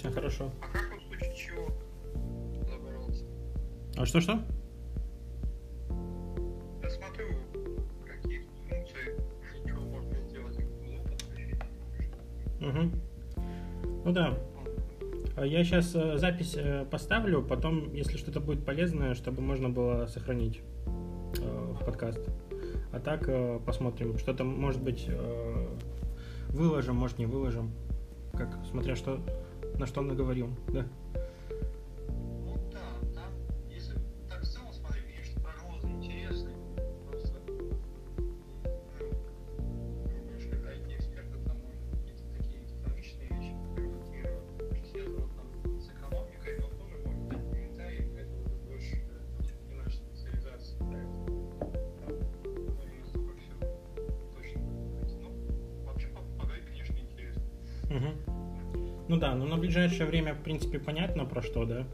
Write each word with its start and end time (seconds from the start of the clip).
Отлично, 0.00 0.12
хорошо. 0.12 0.50
А 0.62 0.72
как 0.72 0.98
в 0.98 1.06
случае 1.08 1.36
чего 1.36 1.68
забрался? 2.66 3.24
А 3.98 4.06
что-что? 4.06 4.40
Я 6.82 6.88
смотрю, 6.90 7.26
какие 8.06 8.46
функции, 8.66 9.66
чего 9.66 9.80
можно 9.82 10.14
сделать, 10.22 10.58
Угу. 12.60 13.42
Ну 14.06 14.12
да. 14.12 14.38
А 15.36 15.44
Я 15.44 15.64
сейчас 15.64 15.90
запись 16.18 16.54
э, 16.56 16.86
поставлю, 16.90 17.42
потом, 17.42 17.92
если 17.92 18.16
что-то 18.16 18.40
будет 18.40 18.64
полезное, 18.64 19.14
чтобы 19.14 19.42
можно 19.42 19.68
было 19.68 20.06
сохранить 20.06 20.62
э, 21.38 21.74
в 21.78 21.84
подкаст. 21.84 22.20
А 22.92 23.00
так 23.00 23.28
э, 23.28 23.60
посмотрим. 23.66 24.16
Что-то, 24.18 24.44
может 24.44 24.82
быть, 24.82 25.04
э, 25.08 25.68
выложим, 26.48 26.96
может, 26.96 27.18
не 27.18 27.26
выложим. 27.26 27.70
Как, 28.32 28.58
смотря 28.70 28.96
что, 28.96 29.20
на 29.80 29.86
что 29.86 30.02
наговорил, 30.02 30.50
да. 30.68 30.86
Принципе, 60.50 60.80
понятно 60.80 61.24
про 61.24 61.42
что, 61.42 61.64
да. 61.64 61.84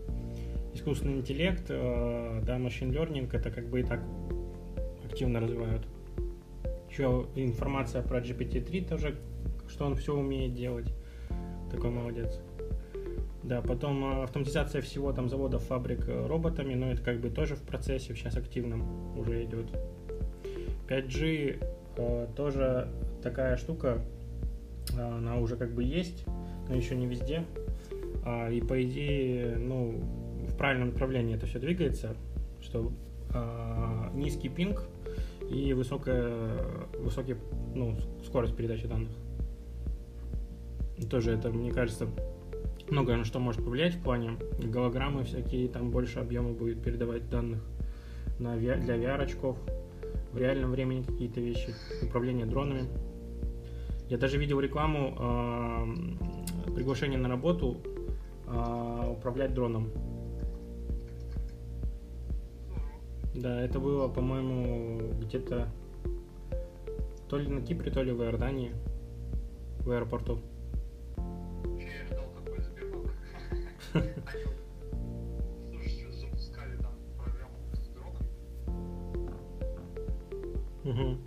Искусственный 0.72 1.18
интеллект, 1.18 1.64
э, 1.68 2.40
да, 2.42 2.56
machine 2.56 2.90
learning, 2.90 3.28
это 3.30 3.50
как 3.50 3.68
бы 3.68 3.80
и 3.80 3.82
так 3.82 4.00
активно 5.04 5.40
развивают. 5.40 5.86
Еще 6.88 7.26
информация 7.34 8.00
про 8.00 8.20
GPT-3 8.20 8.88
тоже, 8.88 9.16
что 9.68 9.84
он 9.84 9.94
все 9.94 10.16
умеет 10.16 10.54
делать. 10.54 10.90
Такой 11.70 11.90
молодец. 11.90 12.40
Да, 13.42 13.60
потом 13.60 14.02
э, 14.20 14.22
автоматизация 14.22 14.80
всего 14.80 15.12
там 15.12 15.28
заводов, 15.28 15.62
фабрик 15.64 16.08
э, 16.08 16.26
роботами, 16.26 16.72
но 16.72 16.92
это 16.92 17.02
как 17.02 17.20
бы 17.20 17.28
тоже 17.28 17.56
в 17.56 17.62
процессе, 17.62 18.14
сейчас 18.14 18.38
активном 18.38 19.18
уже 19.18 19.44
идет. 19.44 19.66
5G 20.88 21.62
э, 21.98 22.26
тоже 22.34 22.88
такая 23.22 23.58
штука, 23.58 24.00
она 24.98 25.36
уже 25.36 25.56
как 25.56 25.74
бы 25.74 25.84
есть, 25.84 26.24
но 26.70 26.74
еще 26.74 26.96
не 26.96 27.06
везде. 27.06 27.44
А, 28.26 28.50
и 28.50 28.60
по 28.60 28.82
идее, 28.82 29.56
ну, 29.56 30.00
в 30.48 30.56
правильном 30.56 30.88
направлении 30.88 31.36
это 31.36 31.46
все 31.46 31.60
двигается, 31.60 32.16
что 32.60 32.92
а, 33.32 34.10
низкий 34.14 34.48
пинг 34.48 34.82
и 35.48 35.72
высокая, 35.72 36.50
высокий, 36.98 37.36
ну, 37.76 37.96
скорость 38.24 38.56
передачи 38.56 38.88
данных. 38.88 39.12
Тоже 41.08 41.30
это, 41.30 41.50
мне 41.50 41.70
кажется, 41.72 42.08
многое 42.90 43.16
на 43.16 43.24
что 43.24 43.38
может 43.38 43.64
повлиять 43.64 43.94
в 43.94 44.02
плане 44.02 44.32
голограммы 44.58 45.22
всякие, 45.22 45.68
там 45.68 45.92
больше 45.92 46.18
объема 46.18 46.52
будет 46.52 46.82
передавать 46.82 47.30
данных 47.30 47.62
на, 48.40 48.56
для 48.56 48.96
VR-очков, 48.96 49.56
в 50.32 50.36
реальном 50.36 50.72
времени 50.72 51.04
какие-то 51.04 51.40
вещи, 51.40 51.72
управление 52.02 52.44
дронами. 52.44 52.88
Я 54.08 54.18
даже 54.18 54.36
видел 54.36 54.58
рекламу 54.58 55.16
э, 56.66 56.72
приглашение 56.74 57.18
на 57.18 57.28
работу 57.28 57.76
э, 58.46 59.10
управлять 59.10 59.54
дроном. 59.54 59.90
Да, 63.34 63.60
это 63.60 63.78
было, 63.78 64.08
по-моему, 64.08 65.12
где-то 65.20 65.68
то 67.28 67.38
ли 67.38 67.48
на 67.48 67.60
Кипре, 67.60 67.90
то 67.90 68.02
ли 68.02 68.12
в 68.12 68.22
Иордании, 68.22 68.72
в 69.80 69.90
аэропорту. 69.90 70.38
Я 71.78 72.06
ждал 72.06 72.24
такой 72.34 72.62
Сбербанк. 72.62 73.12
Они 73.94 74.04
вот 74.44 75.72
тоже 75.72 75.88
что-то 75.88 76.16
запускали 76.16 76.76
там 76.76 76.94
программу 77.18 77.58
с 77.74 77.88
дроном. 77.88 78.22
Угу. 80.84 81.18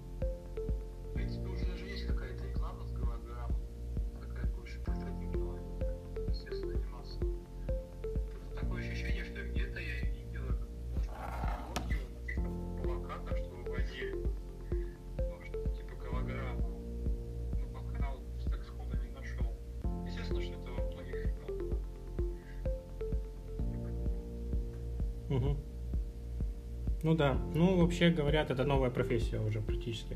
Вообще 27.89 28.11
говорят, 28.11 28.51
это 28.51 28.65
новая 28.65 28.91
профессия 28.91 29.39
уже 29.39 29.61
практически. 29.61 30.15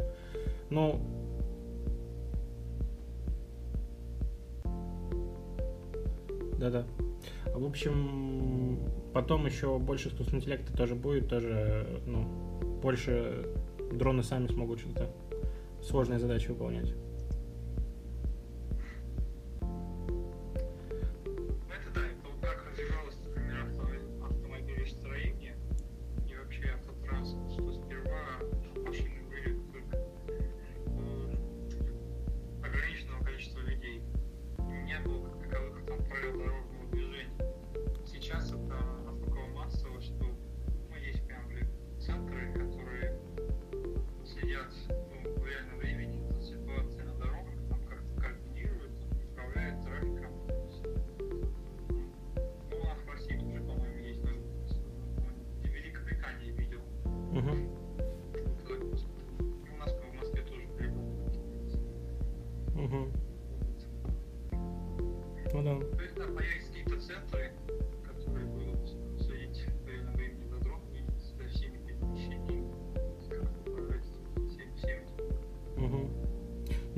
Ну, 0.69 1.01
да-да. 6.59 6.85
В 7.51 7.65
общем, 7.65 8.77
потом 9.11 9.47
еще 9.47 9.79
больше 9.79 10.09
искусственного 10.09 10.43
интеллекта 10.43 10.77
тоже 10.77 10.93
будет, 10.93 11.29
тоже, 11.29 11.87
ну, 12.05 12.59
больше 12.83 13.47
дроны 13.91 14.21
сами 14.21 14.45
смогут 14.45 14.79
что-то 14.79 15.09
сложные 15.81 16.19
задачи 16.19 16.49
выполнять. 16.49 16.93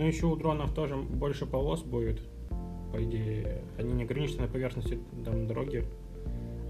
Ну 0.06 0.10
еще 0.10 0.28
у 0.28 0.36
дронов 0.36 0.72
тоже 0.72 0.96
больше 0.98 1.48
полос 1.48 1.82
будет, 1.82 2.22
по 2.94 3.04
идее. 3.04 3.64
Они 3.76 3.92
не 3.92 4.04
ограничены 4.04 4.44
на 4.44 4.48
поверхности 4.48 5.00
там, 5.26 5.48
дороги. 5.48 5.84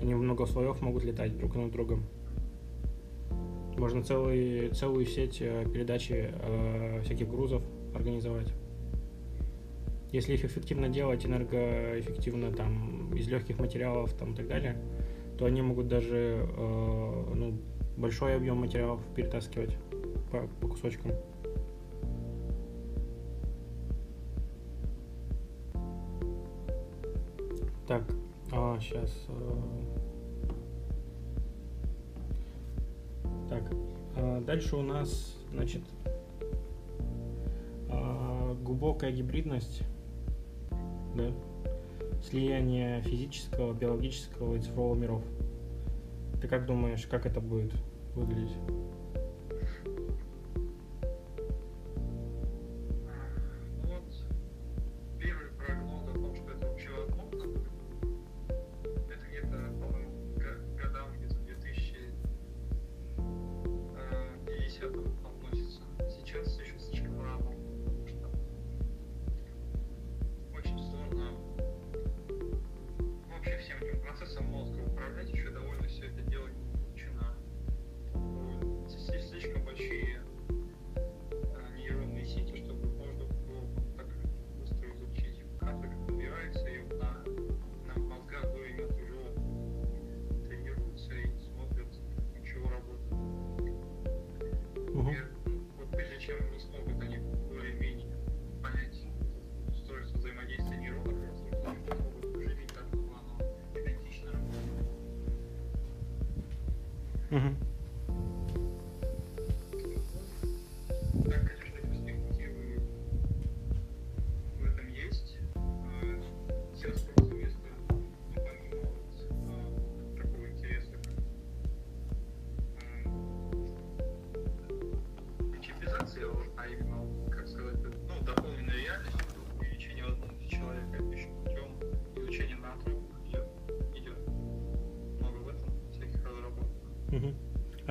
Они 0.01 0.15
много 0.15 0.45
слоев 0.45 0.81
могут 0.81 1.03
летать 1.03 1.37
друг 1.37 1.53
над 1.55 1.69
другом. 1.69 2.05
Можно 3.77 4.05
целый, 4.05 4.69
целую 4.69 5.05
сеть 5.05 5.41
э, 5.41 5.65
передачи 5.69 6.31
э, 6.31 7.01
всяких 7.03 7.29
грузов 7.29 7.61
организовать. 7.93 8.53
Если 10.13 10.35
их 10.35 10.45
эффективно 10.45 10.87
делать, 10.87 11.25
энергоэффективно 11.25 12.53
там 12.53 13.13
из 13.15 13.27
легких 13.27 13.59
материалов 13.59 14.13
там 14.13 14.31
и 14.31 14.35
так 14.37 14.47
далее, 14.47 14.77
то 15.37 15.43
они 15.43 15.61
могут 15.61 15.89
даже 15.89 16.47
э, 16.47 17.33
ну, 17.35 17.57
большой 17.97 18.37
объем 18.37 18.59
материалов 18.59 19.01
перетаскивать 19.13 19.75
по, 20.31 20.47
по 20.61 20.69
кусочкам. 20.69 21.11
Сейчас. 28.79 29.11
Так, 33.49 33.63
а, 34.15 34.41
дальше 34.41 34.75
у 34.75 34.81
нас, 34.81 35.37
значит, 35.51 35.81
а, 37.89 38.55
глубокая 38.63 39.11
гибридность, 39.11 39.83
да. 41.15 41.31
слияние 42.23 43.01
физического, 43.01 43.73
биологического 43.73 44.55
и 44.55 44.61
цифрового 44.61 44.95
миров. 44.95 45.23
Ты 46.41 46.47
как 46.47 46.65
думаешь, 46.65 47.05
как 47.07 47.25
это 47.25 47.39
будет 47.39 47.71
выглядеть? 48.15 48.57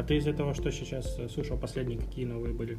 Ты 0.07 0.17
из 0.17 0.27
этого 0.27 0.55
что 0.55 0.71
сейчас 0.71 1.19
э, 1.19 1.29
слышал 1.29 1.57
последние, 1.57 1.99
какие 1.99 2.25
новые 2.25 2.55
были? 2.55 2.79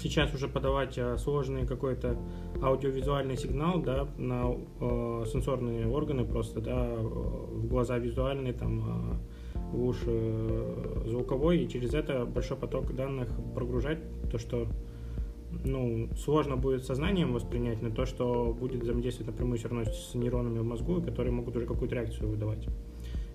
сейчас 0.00 0.34
уже 0.34 0.48
подавать 0.48 0.98
э, 0.98 1.16
сложный 1.18 1.66
какой-то 1.66 2.16
аудиовизуальный 2.62 3.36
сигнал, 3.36 3.80
да, 3.80 4.08
на 4.16 4.54
э, 4.80 5.24
сенсорные 5.26 5.86
органы 5.86 6.24
просто, 6.24 6.60
да, 6.60 6.96
в 6.96 7.66
глаза 7.68 7.98
визуальные, 7.98 8.52
там, 8.52 9.20
э, 9.54 9.60
в 9.72 9.84
уши 9.84 10.06
э, 10.08 11.02
звуковой, 11.06 11.58
и 11.58 11.68
через 11.68 11.94
это 11.94 12.24
большой 12.24 12.56
поток 12.56 12.94
данных 12.94 13.28
прогружать, 13.54 13.98
то, 14.30 14.38
что 14.38 14.66
ну, 15.64 16.08
сложно 16.16 16.56
будет 16.56 16.84
сознанием 16.84 17.32
воспринять, 17.32 17.82
но 17.82 17.90
то, 17.90 18.06
что 18.06 18.56
будет 18.58 18.82
взаимодействовать 18.82 19.32
напрямую 19.32 19.58
все 19.58 19.68
равно 19.68 19.84
с 19.84 20.14
нейронами 20.14 20.58
в 20.58 20.64
мозгу, 20.64 21.02
которые 21.02 21.32
могут 21.32 21.56
уже 21.56 21.66
какую-то 21.66 21.94
реакцию 21.94 22.30
выдавать. 22.30 22.66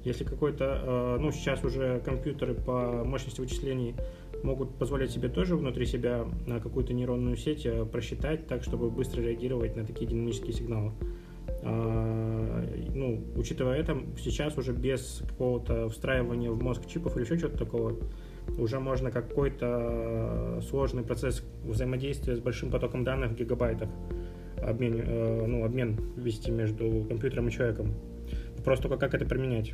Если 0.03 0.23
какой-то, 0.23 0.81
э, 0.84 1.17
ну, 1.19 1.31
сейчас 1.31 1.63
уже 1.63 2.00
компьютеры 2.05 2.53
по 2.53 3.03
мощности 3.03 3.41
вычислений 3.41 3.95
могут 4.44 4.75
позволять 4.75 5.12
себе 5.12 5.30
тоже 5.30 5.56
внутри 5.56 5.86
себя 5.86 6.25
на 6.46 6.60
какую-то 6.60 6.94
нейронную 6.94 7.38
сеть 7.38 7.65
э, 7.65 7.86
просчитать 7.86 8.48
так, 8.48 8.63
чтобы 8.63 8.89
быстро 8.89 9.22
реагировать 9.22 9.75
на 9.75 9.86
такие 9.86 10.08
динамические 10.08 10.54
сигналы. 10.54 10.92
А, 11.63 12.63
ну, 12.94 13.24
учитывая 13.36 13.77
это, 13.77 13.98
сейчас 14.18 14.58
уже 14.58 14.72
без 14.72 15.24
какого-то 15.27 15.89
встраивания 15.89 16.51
в 16.51 16.62
мозг 16.62 16.88
чипов 16.88 17.15
или 17.18 17.24
еще 17.24 17.39
чего-то 17.39 17.58
такого, 17.58 17.96
уже 18.58 18.80
можно 18.80 19.12
какой-то 19.12 20.62
сложный 20.70 21.04
процесс 21.04 21.44
взаимодействия 21.63 22.36
с 22.36 22.39
большим 22.39 22.70
потоком 22.70 23.04
данных 23.04 23.32
в 23.32 23.36
гигабайтах 23.36 23.89
обмен, 24.62 25.01
э, 25.06 25.46
ну, 25.48 25.65
обмен 25.65 25.98
вести 26.18 26.51
между 26.51 27.06
компьютером 27.08 27.48
и 27.48 27.51
человеком. 27.51 27.94
Просто 28.63 28.89
как 28.89 29.13
это 29.13 29.25
применять. 29.25 29.74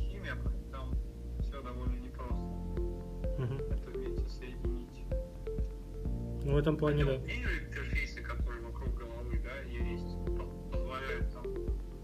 этом 6.61 6.77
плане, 6.77 7.05
да. 7.05 7.15
интерфейсы, 7.15 8.21
которые 8.21 8.61
вокруг 8.61 8.95
головы, 8.97 9.41
да, 9.43 9.61
есть, 9.67 10.15
позволяют 10.71 11.33
там, 11.33 11.43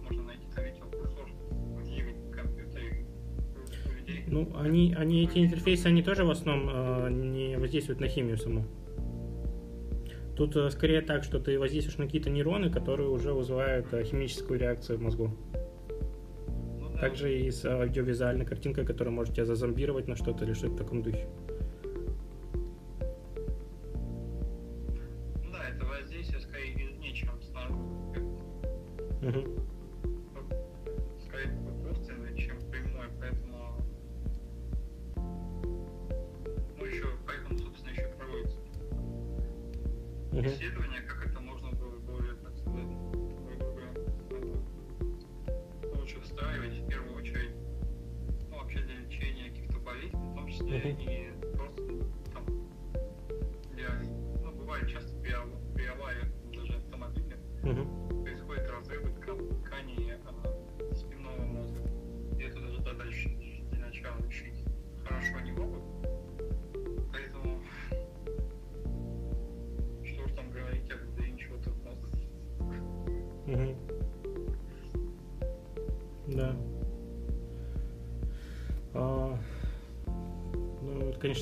можно 0.01 0.23
найти 0.23 0.47
там 0.53 0.65
видео 0.65 0.85
курсор 0.91 1.29
в 1.75 2.31
компьютере 2.31 3.05
людей. 3.99 4.25
Ну, 4.27 4.51
они, 4.57 4.95
они, 4.97 5.23
эти 5.23 5.39
интерфейсы, 5.39 5.87
они 5.87 6.03
тоже 6.03 6.25
в 6.25 6.31
основном 6.31 6.69
э, 6.69 7.09
не 7.11 7.57
воздействуют 7.57 7.99
на 7.99 8.07
химию 8.07 8.37
саму. 8.37 8.65
Тут 10.35 10.55
э, 10.55 10.69
скорее 10.69 11.01
так, 11.01 11.23
что 11.23 11.39
ты 11.39 11.57
воздействуешь 11.57 11.97
на 11.97 12.05
какие-то 12.05 12.29
нейроны, 12.29 12.69
которые 12.69 13.09
уже 13.09 13.33
вызывают 13.33 13.91
э, 13.93 14.03
химическую 14.03 14.59
реакцию 14.59 14.99
в 14.99 15.01
мозгу. 15.01 15.31
Также 16.99 17.39
и 17.39 17.51
с 17.51 17.63
аудиовизуальной 17.65 18.45
картинкой, 18.45 18.85
которая 18.85 19.13
может 19.13 19.35
тебя 19.35 19.45
зазомбировать 19.45 20.07
на 20.07 20.15
что-то 20.15 20.45
или 20.45 20.53
что-то 20.53 20.73
в 20.73 20.77
таком 20.77 21.03
духе. 21.03 21.27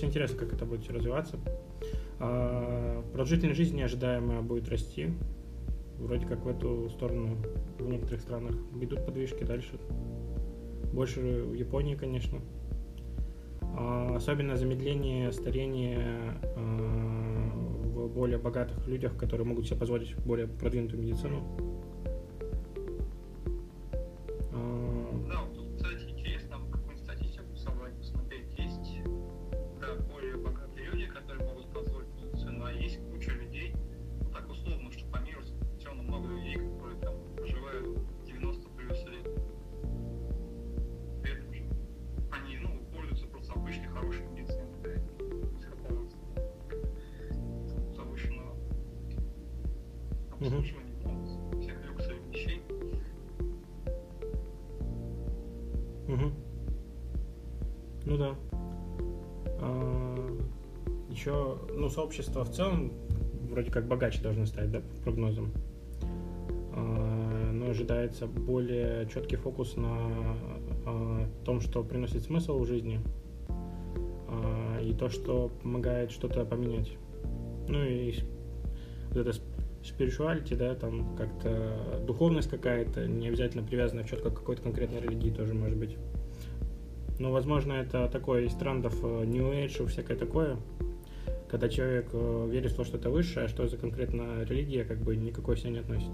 Конечно, 0.06 0.08
интересно, 0.08 0.38
как 0.38 0.54
это 0.54 0.66
будет 0.66 0.90
развиваться. 0.90 1.38
А, 2.20 3.04
продолжительность 3.12 3.58
жизни 3.58 3.82
ожидаемо 3.82 4.42
будет 4.42 4.70
расти. 4.70 5.10
Вроде 5.98 6.26
как 6.26 6.44
в 6.46 6.48
эту 6.48 6.90
сторону 6.90 7.38
в 7.80 7.88
некоторых 7.88 8.22
странах 8.22 8.56
идут 8.82 9.06
подвижки 9.06 9.44
дальше. 9.44 9.80
Больше 10.94 11.20
в 11.22 11.54
Японии, 11.54 11.96
конечно. 11.96 12.40
А, 13.78 14.16
особенно 14.16 14.56
замедление 14.56 15.32
старения 15.32 16.38
а, 16.56 17.52
в 17.84 18.08
более 18.10 18.38
богатых 18.38 18.88
людях, 18.88 19.18
которые 19.18 19.48
могут 19.48 19.66
себе 19.66 19.78
позволить 19.78 20.16
более 20.18 20.48
продвинутую 20.48 21.02
медицину. 21.02 21.75
Еще, 61.96 62.02
сообщество 62.02 62.44
в 62.44 62.52
целом 62.52 62.92
вроде 63.50 63.72
как 63.72 63.88
богаче 63.88 64.22
должно 64.22 64.46
стать, 64.46 64.72
да, 64.72 64.80
по 64.80 65.04
прогнозам. 65.04 65.52
А, 66.74 67.52
но 67.54 67.70
ожидается 67.70 68.28
более 68.28 69.08
четкий 69.08 69.38
фокус 69.38 69.78
на 69.78 69.98
а, 70.86 71.28
том, 71.46 71.62
что 71.62 71.84
приносит 71.84 72.24
смысл 72.24 72.60
в 72.60 72.68
жизни, 72.68 73.00
а, 74.28 74.82
и 74.82 74.94
то, 74.94 75.10
что 75.10 75.52
помогает 75.62 76.12
что-то 76.12 76.44
поменять. 76.46 76.92
Ну 77.70 77.84
и 77.84 78.14
вот 79.10 79.18
это 79.18 79.32
spirituality, 79.82 80.56
да, 80.56 80.75
там 80.75 81.16
как-то 81.16 82.02
духовность 82.06 82.50
какая-то, 82.50 83.08
не 83.08 83.30
обязательно 83.30 83.64
привязанная 83.64 84.04
четко 84.04 84.32
к 84.32 84.36
какой-то 84.36 84.64
конкретной 84.64 85.00
религии 85.00 85.30
тоже 85.30 85.54
может 85.54 85.78
быть. 85.78 85.96
Но, 87.20 87.32
возможно, 87.32 87.72
это 87.74 88.10
такое 88.10 88.44
из 88.44 88.54
трендов 88.56 88.94
э, 89.02 89.24
New 89.24 89.50
Age 89.54 89.84
и 89.84 89.88
всякое 89.88 90.18
такое, 90.18 90.58
когда 91.50 91.70
человек 91.70 92.10
э, 92.14 92.48
верит 92.52 92.72
в 92.72 92.75
то, 92.75 92.84
что 92.84 92.98
это 92.98 93.10
высшее, 93.10 93.46
а 93.46 93.50
что 93.50 93.68
за 93.68 93.78
конкретно 93.78 94.44
религия, 94.44 94.84
как 94.84 95.00
бы 95.00 95.16
никакой 95.16 95.58
себя 95.58 95.72
не 95.72 95.80
относит. 95.80 96.12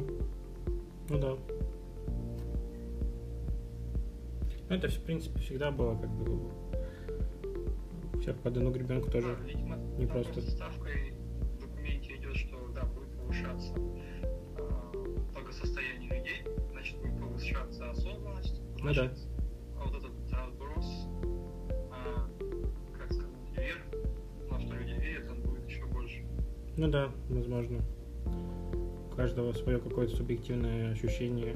Мгм. 0.00 0.28
Ну 1.10 1.18
да. 1.18 1.36
Ну, 4.68 4.76
это, 4.76 4.88
в 4.88 5.00
принципе, 5.02 5.38
всегда 5.40 5.70
было 5.70 5.96
как 5.96 6.10
бы 6.10 6.50
всех 8.20 8.36
под 8.40 8.56
одну 8.56 8.70
гребенку 8.70 9.10
тоже. 9.10 9.34
Да, 9.36 9.44
видимо, 9.46 9.76
не 9.98 10.06
просто. 10.06 10.40
ставкой 10.42 11.12
в 11.56 11.60
документе 11.60 12.16
идет, 12.16 12.36
что 12.36 12.56
да, 12.74 12.84
будет 12.84 13.08
повышаться 13.16 13.72
э, 14.58 15.28
благосостояние 15.32 16.10
людей, 16.10 16.44
значит 16.72 16.98
будет 16.98 17.18
повышаться 17.18 17.90
осознанность, 17.90 18.60
Ну 18.78 18.92
да. 18.92 18.92
значит 18.92 19.18
вот 19.76 19.94
этот 19.94 20.12
разброс, 20.30 21.06
э, 21.62 22.48
как 22.98 23.12
сказать, 23.12 23.30
вер, 23.56 23.82
на 24.50 24.60
что 24.60 24.74
люди 24.76 25.00
верят, 25.00 25.30
он 25.30 25.40
будет 25.42 25.66
еще 25.66 25.86
больше. 25.86 26.22
Ну 26.76 26.88
да, 26.88 27.10
возможно. 27.30 27.80
Каждого 29.38 29.52
свое 29.52 29.78
какое-то 29.78 30.16
субъективное 30.16 30.90
ощущение. 30.90 31.54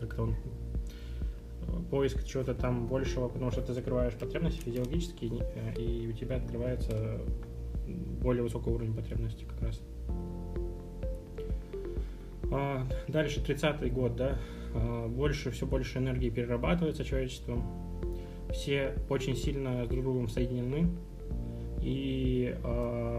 Как-то 0.00 0.22
он 0.22 0.30
э, 0.30 1.90
поиск 1.90 2.24
чего-то 2.24 2.54
там 2.54 2.86
большего, 2.86 3.28
потому 3.28 3.50
что 3.50 3.60
ты 3.60 3.74
закрываешь 3.74 4.14
потребности 4.14 4.62
физиологические, 4.62 5.30
и, 5.30 5.42
э, 5.42 5.74
и 5.74 6.08
у 6.08 6.12
тебя 6.12 6.36
открывается 6.36 7.20
более 8.22 8.42
высокий 8.42 8.70
уровень 8.70 8.94
потребностей 8.94 9.44
как 9.44 9.60
раз. 9.60 9.82
А, 12.50 12.88
Дальше 13.06 13.40
30-й 13.46 13.90
год, 13.90 14.16
да. 14.16 14.38
А, 14.74 15.06
Больше, 15.06 15.50
все 15.50 15.66
больше 15.66 15.98
энергии 15.98 16.30
перерабатывается 16.30 17.04
человечеством. 17.04 17.66
Все 18.50 18.94
очень 19.10 19.36
сильно 19.36 19.84
с 19.84 19.88
друг 19.88 20.02
другом 20.02 20.30
соединены. 20.30 20.88
И 21.84 22.56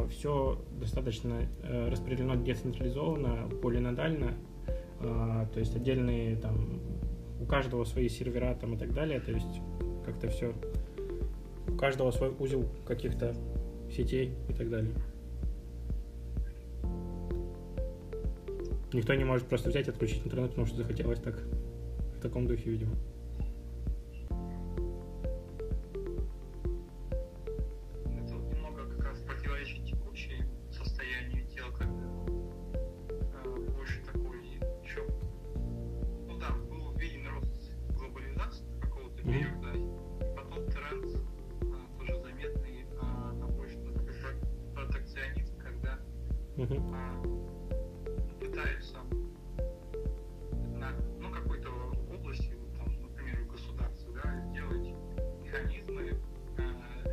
все 0.09 0.59
достаточно 0.79 1.47
э, 1.61 1.89
распределено 1.89 2.35
децентрализованно, 2.35 3.47
полинодально. 3.61 4.33
А, 4.99 5.45
то 5.53 5.59
есть 5.59 5.75
отдельные 5.75 6.35
там 6.37 6.81
у 7.39 7.45
каждого 7.45 7.83
свои 7.83 8.09
сервера 8.09 8.57
там 8.59 8.73
и 8.73 8.77
так 8.77 8.91
далее. 8.91 9.19
То 9.19 9.31
есть 9.31 9.61
как-то 10.03 10.29
все 10.29 10.55
у 11.67 11.75
каждого 11.75 12.09
свой 12.09 12.33
узел 12.39 12.65
каких-то 12.87 13.35
сетей 13.91 14.33
и 14.49 14.53
так 14.53 14.69
далее. 14.71 14.95
Никто 18.93 19.13
не 19.13 19.25
может 19.25 19.47
просто 19.47 19.69
взять 19.69 19.87
и 19.87 19.91
отключить 19.91 20.25
интернет, 20.25 20.49
потому 20.49 20.65
что 20.65 20.77
захотелось 20.77 21.19
так 21.19 21.35
в 22.17 22.19
таком 22.19 22.47
духе, 22.47 22.71
видимо. 22.71 22.95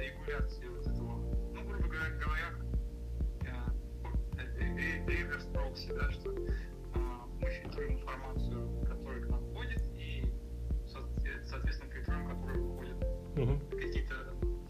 регуляции 0.02 0.68
вот 0.68 0.86
этого, 0.86 1.16
ну, 1.54 1.64
грубо 1.64 1.88
говоря, 1.88 2.08
реверс 5.06 5.44
э, 5.44 5.48
э, 5.48 5.50
э, 5.50 5.52
прокси, 5.52 5.92
да, 5.92 6.10
что 6.10 6.30
а, 6.94 7.26
мы 7.40 7.48
фильтруем 7.50 7.98
информацию, 7.98 8.84
которая 8.86 9.20
к 9.22 9.28
нам 9.28 9.44
входит, 9.50 9.82
и, 9.94 10.24
соответственно, 10.86 11.92
фильтруем, 11.92 12.28
которая 12.28 12.58
выходит. 12.58 12.96
Какие-то 13.70 14.14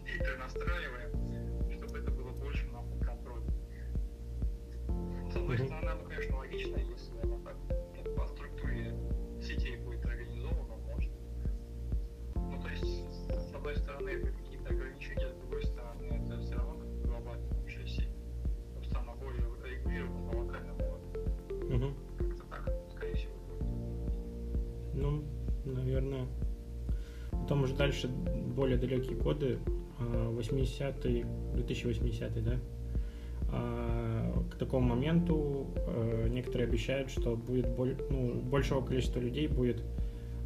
фильтры 0.05 0.37
настраиваем, 0.37 1.02
далекие 28.87 29.15
годы, 29.15 29.59
а, 29.99 30.31
80-й, 30.31 31.25
2080 31.55 32.43
да? 32.43 32.59
А, 33.49 34.43
К 34.51 34.55
такому 34.55 34.89
моменту 34.89 35.67
э, 35.75 36.27
некоторые 36.29 36.67
обещают, 36.67 37.09
что 37.09 37.35
будет 37.35 37.67
боль- 37.69 37.97
ну, 38.09 38.41
большего 38.41 38.81
количества 38.81 39.19
людей 39.19 39.47
будет 39.47 39.83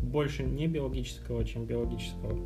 больше 0.01 0.43
не 0.43 0.67
биологического, 0.67 1.43
чем 1.45 1.65
биологического. 1.65 2.39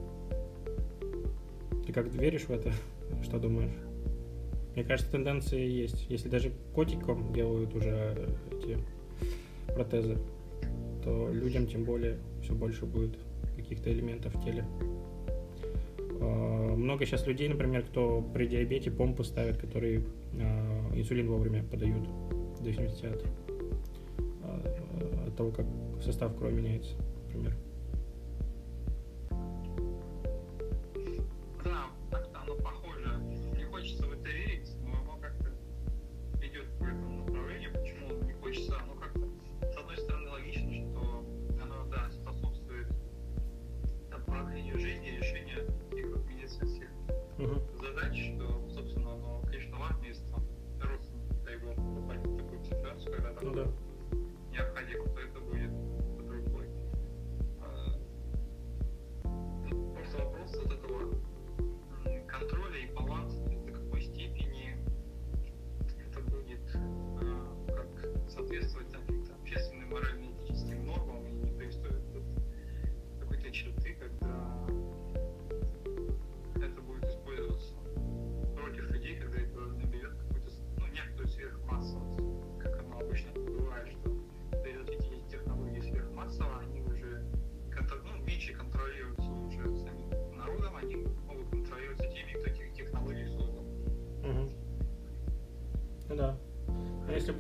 Ты 1.86 1.94
как 1.94 2.14
веришь 2.14 2.44
в 2.44 2.52
это? 2.52 2.72
Что 3.24 3.40
думаешь? 3.40 3.72
Мне 4.76 4.84
кажется, 4.86 5.12
тенденции 5.12 5.68
есть. 5.68 6.06
Если 6.10 6.30
даже 6.30 6.52
котикам 6.74 7.34
делают 7.34 7.76
уже 7.76 8.30
эти 8.52 8.78
протезы, 9.74 10.18
то 11.04 11.30
людям 11.32 11.68
тем 11.68 11.84
более 11.84 12.18
все 12.42 12.54
больше 12.54 12.86
будет 12.86 13.18
каких-то 13.58 13.92
элементов 13.92 14.34
в 14.36 14.44
теле. 14.44 14.66
А, 16.22 16.76
Много 16.76 17.06
сейчас 17.06 17.26
людей, 17.28 17.50
например, 17.50 17.84
кто 17.84 18.22
при 18.22 18.48
диабете 18.48 18.92
помпы 18.92 19.24
ставят, 19.24 19.58
которые 19.58 20.04
а, 20.40 20.92
инсулин 20.96 21.28
вовремя 21.28 21.64
подают, 21.64 22.08
в 22.60 22.64
зависимости 22.64 23.08
а, 24.44 25.28
от 25.28 25.36
того, 25.36 25.52
как 25.52 25.66
состав 26.02 26.36
крови 26.38 26.54
меняется, 26.54 26.96
например. 27.26 27.56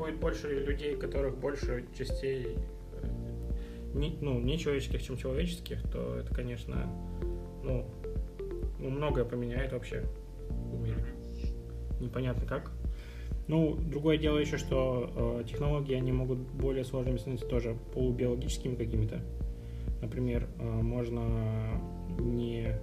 Будет 0.02 0.20
больше 0.20 0.48
людей, 0.48 0.96
которых 0.96 1.38
больше 1.38 1.86
частей 1.96 2.58
э, 3.04 3.08
не, 3.94 4.18
ну, 4.20 4.40
не 4.40 4.58
человеческих, 4.58 5.04
чем 5.04 5.16
человеческих, 5.16 5.80
то 5.92 6.16
это, 6.16 6.34
конечно, 6.34 6.88
ну, 7.64 7.86
ну, 8.80 8.90
многое 8.90 9.26
поменяет 9.26 9.74
вообще 9.74 10.04
в 10.50 10.82
мире. 10.82 11.06
Непонятно 12.00 12.48
как. 12.48 12.72
Ну, 13.48 13.76
другое 13.76 14.18
дело 14.18 14.40
еще, 14.40 14.58
что 14.58 15.42
э, 15.44 15.48
технологии, 15.48 15.94
они 15.94 16.12
могут 16.12 16.40
более 16.40 16.84
сложными 16.84 17.18
становиться 17.18 17.48
тоже 17.48 17.78
полубиологическими 17.94 18.74
какими-то. 18.74 19.20
Например, 20.02 20.48
э, 20.58 20.64
можно 20.64 21.80
не 22.18 22.76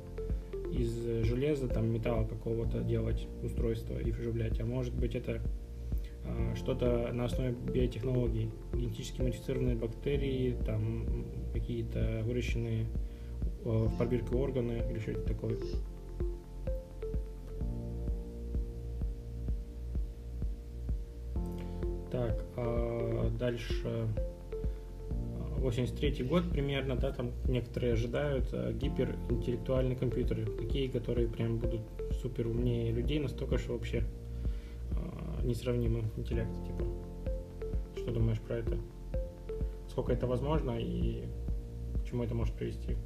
из 0.73 1.25
железа, 1.25 1.67
там, 1.67 1.91
металла 1.91 2.29
какого-то 2.29 2.81
делать 2.81 3.27
устройство 3.43 3.99
и 3.99 4.13
вживлять, 4.13 4.61
а 4.61 4.65
может 4.65 4.95
быть 4.95 5.17
это 5.17 5.41
что-то 6.59 7.11
на 7.13 7.25
основе 7.25 7.53
биотехнологий, 7.53 8.51
генетически 8.75 9.23
модифицированные 9.23 9.77
бактерии, 9.77 10.57
там 10.67 11.25
какие-то 11.53 12.23
выращенные 12.25 12.87
э, 13.65 13.69
в 13.69 13.97
пробирке 13.97 14.35
органы 14.35 14.83
или 14.91 14.99
что-то 14.99 15.23
такое. 15.23 15.59
Так, 22.11 22.45
а 22.57 23.31
дальше. 23.39 24.09
83 25.59 26.25
год 26.25 26.51
примерно, 26.51 26.97
да, 26.97 27.11
там 27.11 27.33
некоторые 27.47 27.95
ожидают 27.95 28.49
а, 28.53 28.73
гиперинтеллектуальные 28.73 29.97
компьютеры, 29.97 30.47
такие, 30.57 30.89
которые 30.89 31.29
прям 31.29 31.59
будут 31.59 31.81
супер 32.23 32.47
умнее 32.47 32.93
людей, 32.93 33.19
настолько, 33.19 33.59
что 33.59 33.73
вообще 33.73 33.99
а, 33.99 34.18
несравнимый 35.49 36.05
интеллект, 36.17 36.53
типа. 36.67 36.85
Что 37.97 38.13
думаешь 38.13 38.41
про 38.41 38.59
это? 38.59 38.79
Сколько 39.89 40.13
это 40.13 40.27
возможно 40.27 40.79
и 40.79 41.25
к 42.01 42.05
чему 42.05 42.23
это 42.23 42.35
может 42.35 42.55
привести? 42.55 42.97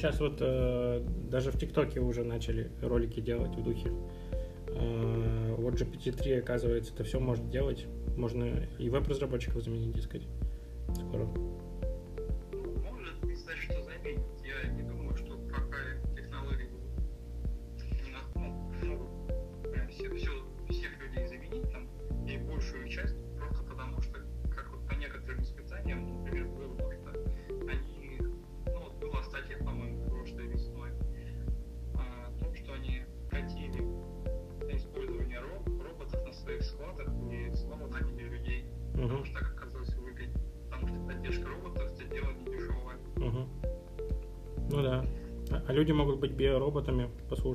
Сейчас 0.00 0.18
вот 0.18 0.38
э, 0.40 1.04
даже 1.30 1.50
в 1.50 1.58
ТикТоке 1.58 2.00
уже 2.00 2.24
начали 2.24 2.70
ролики 2.80 3.20
делать 3.20 3.54
в 3.54 3.62
духе. 3.62 3.92
Э, 4.68 5.54
вот 5.58 5.74
GPT-3, 5.74 6.38
оказывается, 6.38 6.94
это 6.94 7.04
все 7.04 7.20
может 7.20 7.50
делать. 7.50 7.86
Можно 8.16 8.66
и 8.78 8.88
веб-разработчиков 8.88 9.62
заменить, 9.62 9.94
дескать. 9.94 10.22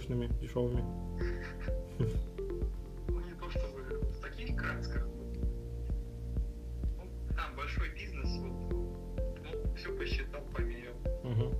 Послушными, 0.05 0.29
дешевыми. 0.41 0.83
Ну, 3.07 3.19
не 3.19 3.33
то 3.39 3.49
чтобы 3.49 3.83
в 4.11 4.21
таких 4.21 4.55
красках. 4.55 5.07
Ну, 6.97 7.35
там 7.35 7.55
большой 7.55 7.89
бизнес, 7.93 8.29
вот, 8.37 8.71
ну, 8.71 9.75
все 9.75 9.97
посчитал, 9.97 10.41
померил. 10.55 10.91
Мгм. 11.23 11.53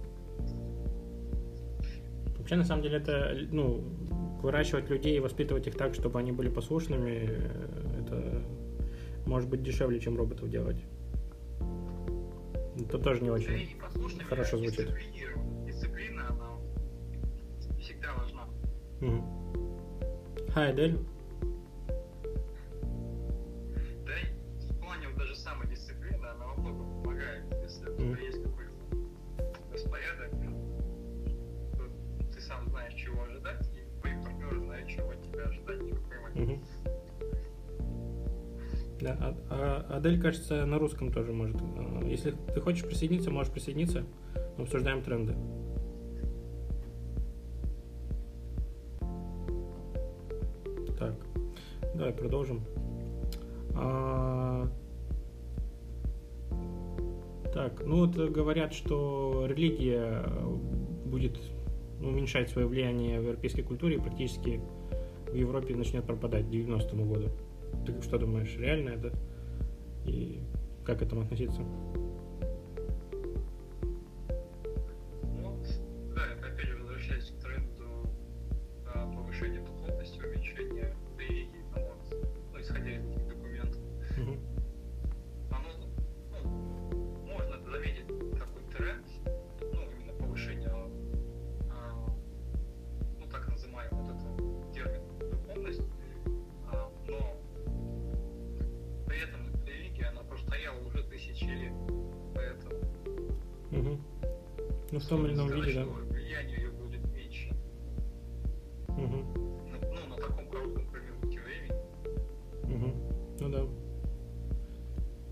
Вообще, 2.38 2.56
на 2.56 2.64
самом 2.64 2.84
деле, 2.84 2.98
это, 2.98 3.36
ну, 3.52 3.84
выращивать 4.42 4.90
людей 4.90 5.18
и 5.18 5.20
воспитывать 5.20 5.68
их 5.68 5.76
так, 5.76 5.96
чтобы 5.96 6.20
они 6.20 6.32
были 6.32 6.50
послушными, 6.50 7.28
э, 7.28 8.02
это 8.02 8.44
может 9.26 9.50
быть 9.50 9.64
дешевле, 9.64 10.00
чем 10.00 10.18
роботов 10.18 10.50
делать. 10.50 10.78
Это 12.78 13.00
тоже 13.00 13.22
не 13.22 13.32
очень. 13.32 13.80
хорошо 14.30 14.58
а 14.58 14.60
звучит. 14.60 14.78
дисциплинирован. 14.78 15.45
Hi, 19.02 20.70
Адель. 20.70 20.98
Да 24.06 24.14
в 24.70 24.80
плане 24.80 25.08
даже 25.18 25.36
самой 25.36 25.68
дисциплины, 25.68 26.26
она 26.26 26.46
во 26.46 26.54
многом 26.56 27.04
помогает, 27.04 27.44
если 27.62 27.90
у 27.90 27.96
тебя 27.98 28.20
есть 28.22 28.42
какой-то 28.42 28.72
распорядок, 29.74 30.32
то 31.78 32.34
ты 32.34 32.42
сам 32.42 32.70
знаешь, 32.70 32.94
чего 32.94 33.24
ожидать, 33.24 33.70
и 33.76 34.00
твои 34.00 34.14
партнеры 34.24 34.60
знают, 34.62 34.88
чего 34.88 35.10
от 35.10 35.22
тебя 35.24 35.44
ожидать 35.44 35.82
в 35.82 36.10
какой 36.10 36.32
момент. 36.32 36.64
Да, 39.02 39.18
а, 39.20 39.36
а 39.50 39.98
Адель, 39.98 40.22
кажется, 40.22 40.66
на 40.66 40.80
русском 40.80 41.12
тоже 41.12 41.34
может. 41.34 41.58
А, 41.62 42.02
Если 42.06 42.32
ты 42.32 42.62
хочешь 42.62 42.86
присоединиться, 42.86 43.30
можешь 43.30 43.52
присоединиться. 43.52 44.06
Мы 44.58 44.64
обсуждаем 44.64 45.04
тренды. 45.04 45.36
Давай 52.06 52.14
продолжим. 52.14 52.62
А, 53.76 54.70
Так, 57.54 57.84
ну 57.86 58.06
вот 58.06 58.16
говорят, 58.16 58.74
что 58.74 59.46
религия 59.48 60.24
будет 61.06 61.40
уменьшать 62.02 62.50
свое 62.50 62.68
влияние 62.68 63.20
в 63.20 63.24
европейской 63.24 63.62
культуре 63.62 63.96
и 63.96 64.00
практически 64.00 64.60
в 65.32 65.34
Европе 65.34 65.74
начнет 65.74 66.06
пропадать 66.06 66.46
к 66.46 66.50
90-му 66.50 67.06
году. 67.06 67.30
Ты 67.86 68.00
что 68.02 68.18
думаешь, 68.18 68.56
реально 68.58 68.90
это? 68.90 69.14
И 70.06 70.42
как 70.84 71.00
к 71.00 71.02
этому 71.02 71.22
относиться? 71.22 71.62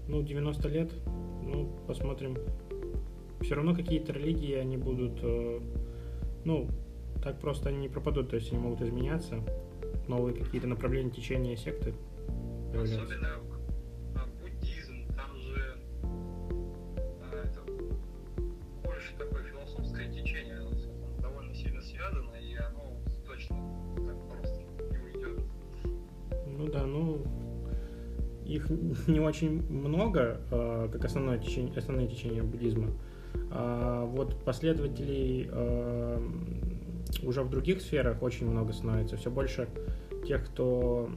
Ну, 0.08 0.22
90 0.22 0.68
лет, 0.70 0.92
ну, 1.44 1.70
посмотрим. 1.88 2.38
Все 3.42 3.56
равно 3.56 3.76
какие-то 3.76 4.14
религии, 4.14 4.54
они 4.54 4.78
будут, 4.78 5.20
э, 5.22 5.60
ну, 6.46 6.70
так 7.24 7.40
просто 7.40 7.70
они 7.70 7.78
не 7.78 7.90
пропадут, 7.90 8.30
то 8.30 8.36
есть 8.36 8.52
они 8.52 8.62
могут 8.62 8.82
изменяться. 8.82 9.40
Новые 10.08 10.36
какие-то 10.36 10.68
направления, 10.68 11.12
течения, 11.12 11.56
секты 11.56 11.94
появляются. 12.72 13.04
Особенно 13.04 13.53
не 29.08 29.20
очень 29.20 29.62
много, 29.70 30.42
э, 30.52 30.90
как 30.92 31.06
основное 31.06 31.38
течение, 31.38 31.74
основные 31.76 32.08
течения 32.08 32.44
буддизма. 32.44 32.92
А 33.52 34.06
вот 34.06 34.44
последователей 34.44 35.50
э, 35.52 36.20
уже 37.24 37.44
в 37.44 37.50
других 37.50 37.82
сферах 37.82 38.22
очень 38.22 38.50
много 38.50 38.74
становится. 38.74 39.18
Все 39.18 39.32
больше 39.32 39.68
тех, 40.28 40.46
кто 40.46 41.10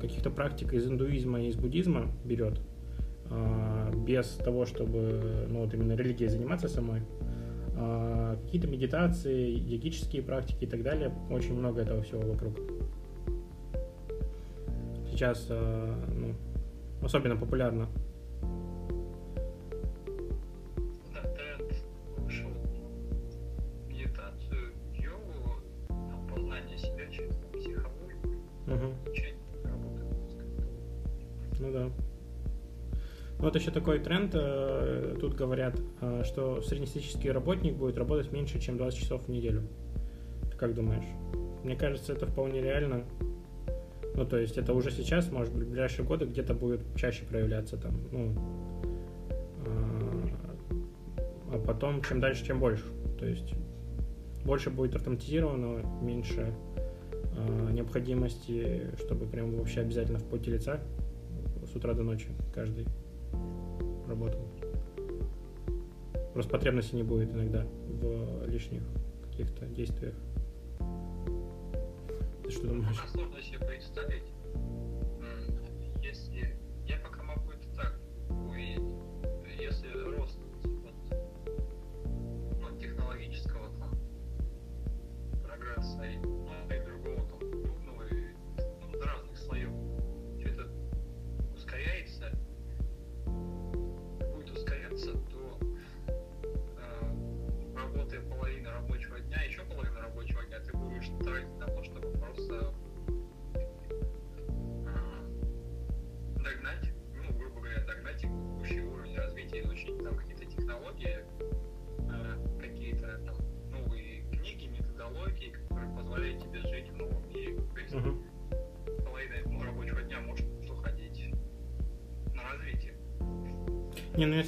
каких-то 0.00 0.28
практик 0.30 0.74
из 0.74 0.86
индуизма 0.86 1.40
и 1.40 1.48
из 1.48 1.56
буддизма 1.56 2.10
берет, 2.22 2.60
без 4.06 4.26
того, 4.44 4.66
чтобы 4.66 5.46
ну, 5.48 5.60
вот 5.60 5.72
именно 5.72 5.94
религией 5.94 6.28
заниматься 6.28 6.68
самой. 6.68 7.00
А, 7.74 8.36
какие-то 8.36 8.68
медитации, 8.68 9.50
йогические 9.50 10.22
практики 10.22 10.64
и 10.64 10.66
так 10.66 10.82
далее. 10.82 11.12
Очень 11.30 11.54
много 11.54 11.82
этого 11.82 12.02
всего 12.02 12.22
вокруг 12.22 12.54
Мгм. 28.66 28.94
учение 29.10 29.34
работы 29.64 30.04
мозга. 30.04 30.44
Ну 31.60 31.72
да. 31.72 31.84
Ну, 31.84 31.92
Вот 33.38 33.56
еще 33.56 33.70
такой 33.70 33.98
тренд. 33.98 34.30
э, 34.34 35.16
Тут 35.20 35.34
говорят, 35.34 35.78
э, 36.00 36.22
что 36.24 36.62
среднестатистический 36.62 37.30
работник 37.30 37.74
будет 37.76 37.98
работать 37.98 38.32
меньше, 38.32 38.60
чем 38.60 38.76
20 38.78 38.98
часов 38.98 39.24
в 39.24 39.28
неделю. 39.28 39.62
Ты 40.50 40.56
как 40.56 40.74
думаешь? 40.74 41.04
Мне 41.64 41.76
кажется, 41.76 42.12
это 42.12 42.26
вполне 42.26 42.62
реально. 42.62 43.04
Ну, 44.14 44.26
то 44.26 44.36
есть 44.36 44.58
это 44.58 44.74
уже 44.74 44.90
сейчас, 44.90 45.30
может 45.30 45.52
быть, 45.52 45.64
в 45.64 45.68
ближайшие 45.68 46.06
годы 46.06 46.26
где-то 46.26 46.54
будет 46.54 46.80
чаще 46.96 47.24
проявляться 47.24 47.76
там. 47.76 47.98
Ну, 48.10 48.34
а, 49.66 51.54
а 51.54 51.58
потом, 51.58 52.02
чем 52.02 52.20
дальше, 52.20 52.44
тем 52.44 52.60
больше. 52.60 52.84
То 53.18 53.26
есть 53.26 53.54
больше 54.44 54.70
будет 54.70 54.96
автоматизировано, 54.96 55.82
меньше 56.02 56.52
а, 57.36 57.70
необходимости, 57.70 58.90
чтобы 58.98 59.26
прям 59.26 59.56
вообще 59.56 59.80
обязательно 59.80 60.18
в 60.18 60.24
поте 60.24 60.50
лица 60.50 60.80
с 61.64 61.74
утра 61.74 61.94
до 61.94 62.02
ночи 62.02 62.28
каждый 62.54 62.86
работал. 64.06 64.46
Просто 66.34 66.50
потребности 66.50 66.96
не 66.96 67.02
будет 67.02 67.32
иногда 67.32 67.64
в 67.88 68.46
лишних 68.46 68.82
каких-то 69.30 69.66
действиях. 69.66 70.14
Что 72.52 72.66
думаешь? 72.66 72.96
Пока 72.96 73.08
сложно 73.08 73.42
себе 73.42 73.58
представить. 73.60 74.31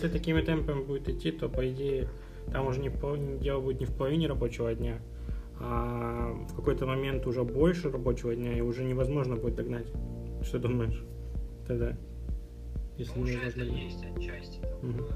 Если 0.05 0.19
такими 0.19 0.43
темпами 0.43 0.83
будет 0.83 1.09
идти, 1.09 1.31
то 1.33 1.49
по 1.49 1.67
идее 1.69 2.09
там 2.53 2.67
уже 2.67 2.81
не 2.81 2.91
дело 3.39 3.61
будет 3.61 3.81
не 3.81 3.87
в 3.87 3.97
половине 3.97 4.27
рабочего 4.27 4.75
дня, 4.75 5.01
а 5.59 6.33
в 6.49 6.55
какой-то 6.55 6.87
момент 6.87 7.27
уже 7.27 7.43
больше 7.43 7.91
рабочего 7.91 8.35
дня, 8.35 8.57
и 8.57 8.61
уже 8.61 8.85
невозможно 8.85 9.37
будет 9.37 9.55
догнать. 9.55 9.87
Что 10.43 10.59
думаешь? 10.59 11.03
Тогда. 11.67 11.97
Если 12.99 13.19
Ну, 13.19 13.25
уже 13.25 13.39
это 13.39 13.61
есть 13.61 14.05
отчасти 14.05 14.61
такое. 14.61 14.91
Мгм. 14.91 15.07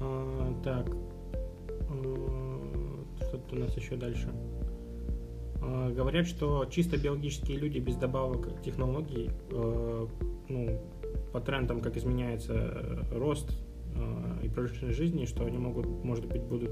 А, 0.00 0.62
так. 0.62 0.88
М, 1.88 3.06
Что 3.16 3.38
тут 3.38 3.52
у 3.52 3.56
нас 3.56 3.76
еще 3.76 3.96
дальше? 3.96 4.28
А, 5.62 5.90
говорят, 5.90 6.26
что 6.26 6.64
чисто 6.66 6.96
биологические 6.96 7.58
люди 7.58 7.78
без 7.78 7.96
добавок 7.96 8.60
технологий, 8.62 9.30
ну, 9.50 10.80
по 11.32 11.40
трендам, 11.40 11.80
как 11.80 11.96
изменяется 11.96 13.06
рост 13.12 13.50
и 14.42 14.48
продолжительность 14.48 14.98
жизни, 14.98 15.24
что 15.24 15.44
они 15.44 15.58
могут, 15.58 15.86
может 16.04 16.26
быть, 16.26 16.42
будут 16.42 16.70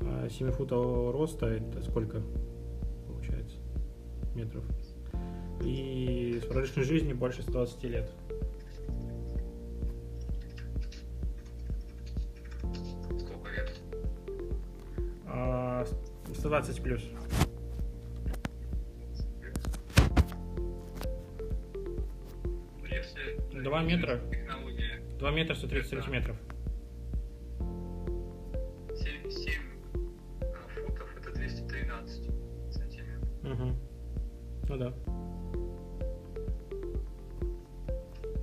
э, 0.00 0.28
7-футового 0.28 1.12
роста, 1.12 1.46
это 1.46 1.82
сколько 1.82 2.22
получается 3.06 3.56
метров? 4.34 4.64
И 5.64 6.40
с 6.42 6.46
продолжительностью 6.46 6.98
жизни 6.98 7.12
больше 7.12 7.42
120 7.42 7.84
лет. 7.84 8.10
120 16.44 16.82
плюс. 16.82 17.00
Два 23.62 23.82
метра. 23.82 24.20
2 25.18 25.30
метра 25.30 25.54
130 25.54 25.92
Это- 25.92 26.02
сантиметров. 26.02 26.36
7, 28.94 29.30
7 29.30 29.52
футов 30.74 31.16
это 31.18 31.32
213 31.32 32.30
сантиметров. 32.70 33.28
Угу. 33.42 33.72
Ну 34.68 34.76
да. 34.76 34.94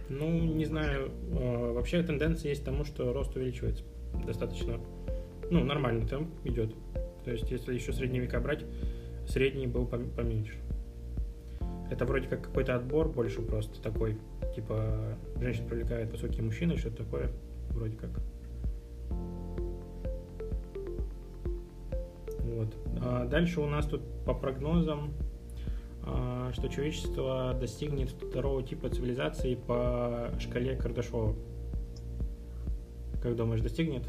Ну, 0.09 0.29
не 0.55 0.65
знаю. 0.65 1.11
э, 1.31 1.71
Вообще 1.73 2.01
тенденция 2.03 2.49
есть 2.49 2.61
к 2.63 2.65
тому, 2.65 2.83
что 2.83 3.13
рост 3.13 3.35
увеличивается 3.35 3.83
достаточно. 4.25 4.79
Ну, 5.49 5.63
нормальный 5.63 6.07
темп 6.07 6.29
идет. 6.45 6.73
То 7.23 7.31
есть, 7.31 7.49
если 7.51 7.73
еще 7.73 7.93
средние 7.93 8.21
века 8.21 8.39
брать, 8.39 8.65
средний 9.27 9.67
был 9.67 9.85
пом- 9.85 10.13
поменьше. 10.15 10.55
Это 11.89 12.05
вроде 12.05 12.27
как 12.27 12.41
какой-то 12.41 12.75
отбор 12.75 13.09
больше 13.09 13.41
просто 13.41 13.81
такой. 13.81 14.17
Типа, 14.55 15.17
женщин 15.39 15.67
привлекают 15.67 16.11
высокие 16.11 16.43
мужчины, 16.43 16.77
что-то 16.77 17.03
такое. 17.03 17.31
Вроде 17.69 17.97
как. 17.97 18.09
Вот. 22.39 22.75
А 23.01 23.25
дальше 23.25 23.61
у 23.61 23.67
нас 23.67 23.85
тут 23.85 24.01
по 24.25 24.33
прогнозам, 24.33 25.13
а, 26.03 26.51
что 26.53 26.67
человечество 26.69 27.55
достигнет 27.59 28.09
второго 28.09 28.63
типа 28.63 28.89
цивилизации 28.89 29.55
по 29.55 30.31
шкале 30.39 30.75
Кардашова. 30.75 31.35
Как 33.21 33.35
думаешь, 33.35 33.61
достигнет? 33.61 34.03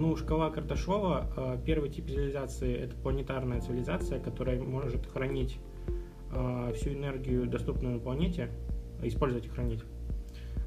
Ну, 0.00 0.16
шкала 0.16 0.48
Карташова, 0.48 1.26
а, 1.36 1.58
первый 1.58 1.90
тип 1.90 2.06
цивилизации– 2.08 2.74
это 2.84 2.96
планетарная 2.96 3.60
цивилизация, 3.60 4.18
которая 4.18 4.58
может 4.58 5.04
хранить 5.04 5.58
а, 6.32 6.72
всю 6.72 6.94
энергию, 6.94 7.46
доступную 7.46 7.96
на 7.96 8.00
планете, 8.00 8.48
использовать 9.02 9.44
и 9.44 9.50
хранить. 9.50 9.84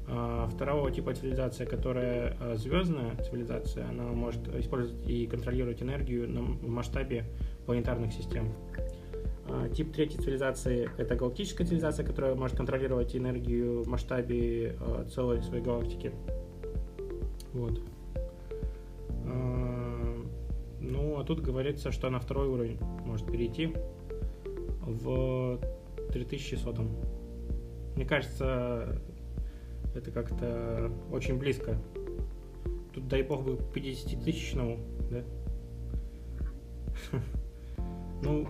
А, 0.06 0.46
Второго 0.46 0.88
типа 0.92 1.14
цивилизация, 1.14 1.66
которая 1.66 2.36
звездная 2.54 3.16
цивилизация, 3.24 3.88
она 3.88 4.04
может 4.04 4.46
использовать 4.54 5.04
и 5.10 5.26
контролировать 5.26 5.82
энергию 5.82 6.28
в 6.28 6.68
масштабе 6.68 7.24
планетарных 7.66 8.12
систем. 8.12 8.52
Тип 9.74 9.92
третьей 9.92 10.20
цивилизации– 10.20 10.88
это 10.96 11.16
галактическая 11.16 11.66
цивилизация, 11.66 12.06
которая 12.06 12.36
может 12.36 12.56
контролировать 12.56 13.16
энергию 13.16 13.82
в 13.82 13.88
масштабе 13.88 14.78
целой 15.12 15.42
своей 15.42 15.64
галактики. 15.64 16.12
Вот. 17.52 17.80
Тут 21.26 21.40
говорится, 21.40 21.90
что 21.90 22.10
на 22.10 22.20
второй 22.20 22.48
уровень 22.48 22.78
может 23.04 23.26
перейти 23.26 23.74
в 24.82 25.58
3100. 26.12 26.84
Мне 27.96 28.04
кажется, 28.04 29.00
это 29.94 30.10
как-то 30.10 30.90
очень 31.10 31.38
близко. 31.38 31.78
Тут, 32.92 33.08
дай 33.08 33.22
бог, 33.22 33.44
бы 33.44 33.56
к 33.56 33.72
50 33.72 34.24
тысячному, 34.24 34.78
да? 35.10 35.24
Ну, 38.22 38.48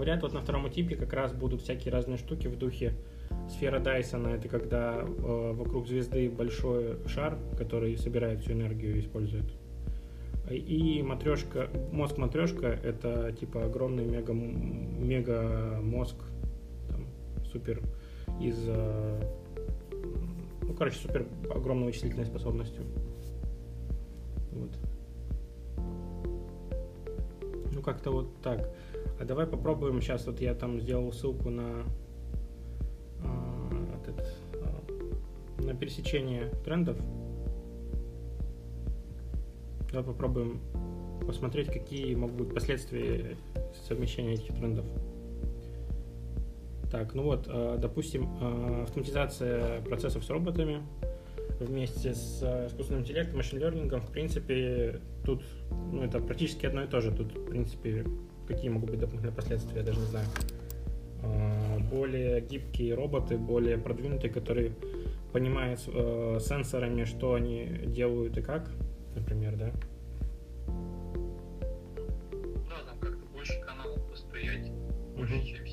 Говорят, 0.00 0.22
вот 0.22 0.32
на 0.32 0.40
втором 0.40 0.70
типе 0.70 0.96
как 0.96 1.12
раз 1.12 1.34
будут 1.34 1.60
всякие 1.60 1.92
разные 1.92 2.16
штуки 2.16 2.46
в 2.46 2.56
духе 2.56 2.94
сфера 3.50 3.80
Дайсона. 3.80 4.28
Это 4.28 4.48
когда 4.48 5.02
э, 5.02 5.52
вокруг 5.52 5.86
звезды 5.86 6.30
большой 6.30 7.06
шар, 7.06 7.36
который 7.58 7.98
собирает 7.98 8.40
всю 8.40 8.52
энергию 8.52 8.96
и 8.96 9.00
использует. 9.00 9.44
И 10.48 11.02
матрешка, 11.02 11.68
мозг 11.92 12.16
матрешка 12.16 12.68
это 12.68 13.30
типа 13.38 13.66
огромный 13.66 14.06
мега, 14.06 14.32
мега 14.32 15.78
мозг, 15.82 16.16
там, 16.88 17.04
супер 17.52 17.82
из, 18.40 18.56
э, 18.66 19.20
ну 20.62 20.72
короче, 20.72 20.96
супер 20.96 21.26
огромной 21.54 21.88
вычислительной 21.88 22.24
способностью. 22.24 22.84
Вот. 24.52 24.70
Ну, 27.74 27.82
как-то 27.82 28.12
вот 28.12 28.40
так. 28.42 28.70
А 29.20 29.24
давай 29.26 29.46
попробуем 29.46 30.00
сейчас, 30.00 30.26
вот 30.26 30.40
я 30.40 30.54
там 30.54 30.80
сделал 30.80 31.12
ссылку 31.12 31.50
на 31.50 31.84
а, 33.22 33.70
этот, 34.02 34.26
а, 34.54 35.62
на 35.62 35.74
пересечение 35.74 36.48
трендов. 36.64 36.96
Давай 39.92 40.04
попробуем 40.04 40.62
посмотреть, 41.26 41.66
какие 41.66 42.14
могут 42.14 42.36
быть 42.36 42.54
последствия 42.54 43.36
совмещения 43.86 44.34
этих 44.34 44.54
трендов. 44.54 44.86
Так, 46.90 47.12
ну 47.12 47.24
вот, 47.24 47.44
а, 47.48 47.76
допустим, 47.76 48.26
автоматизация 48.84 49.82
процессов 49.82 50.24
с 50.24 50.30
роботами 50.30 50.80
вместе 51.58 52.14
с 52.14 52.42
искусственным 52.68 53.02
интеллектом, 53.02 53.36
машин-лернингом, 53.36 54.00
в 54.00 54.10
принципе, 54.10 54.98
тут 55.26 55.42
ну, 55.92 56.02
это 56.02 56.20
практически 56.20 56.64
одно 56.64 56.84
и 56.84 56.86
то 56.86 57.02
же. 57.02 57.12
Тут, 57.12 57.36
в 57.36 57.50
принципе, 57.50 58.06
какие 58.50 58.68
могут 58.70 58.90
быть 58.90 59.00
дополнительные 59.00 59.34
последствия, 59.34 59.78
я 59.78 59.82
даже 59.84 60.00
не 60.00 60.06
знаю. 60.06 60.26
А, 61.22 61.78
Более 61.90 62.40
гибкие 62.40 62.94
роботы, 62.94 63.36
более 63.36 63.78
продвинутые, 63.78 64.32
которые 64.32 64.72
понимают 65.32 65.80
э, 65.86 66.38
сенсорами, 66.40 67.04
что 67.04 67.34
они 67.34 67.66
делают 67.86 68.36
и 68.36 68.42
как, 68.42 68.70
например, 69.14 69.56
да. 69.56 69.70
Да, 72.68 72.84
там 72.86 72.98
как-то 73.00 73.24
больше 73.32 73.60
каналов 73.60 73.98
восприятия, 74.10 74.72
больше, 75.16 75.44
чем 75.44 75.64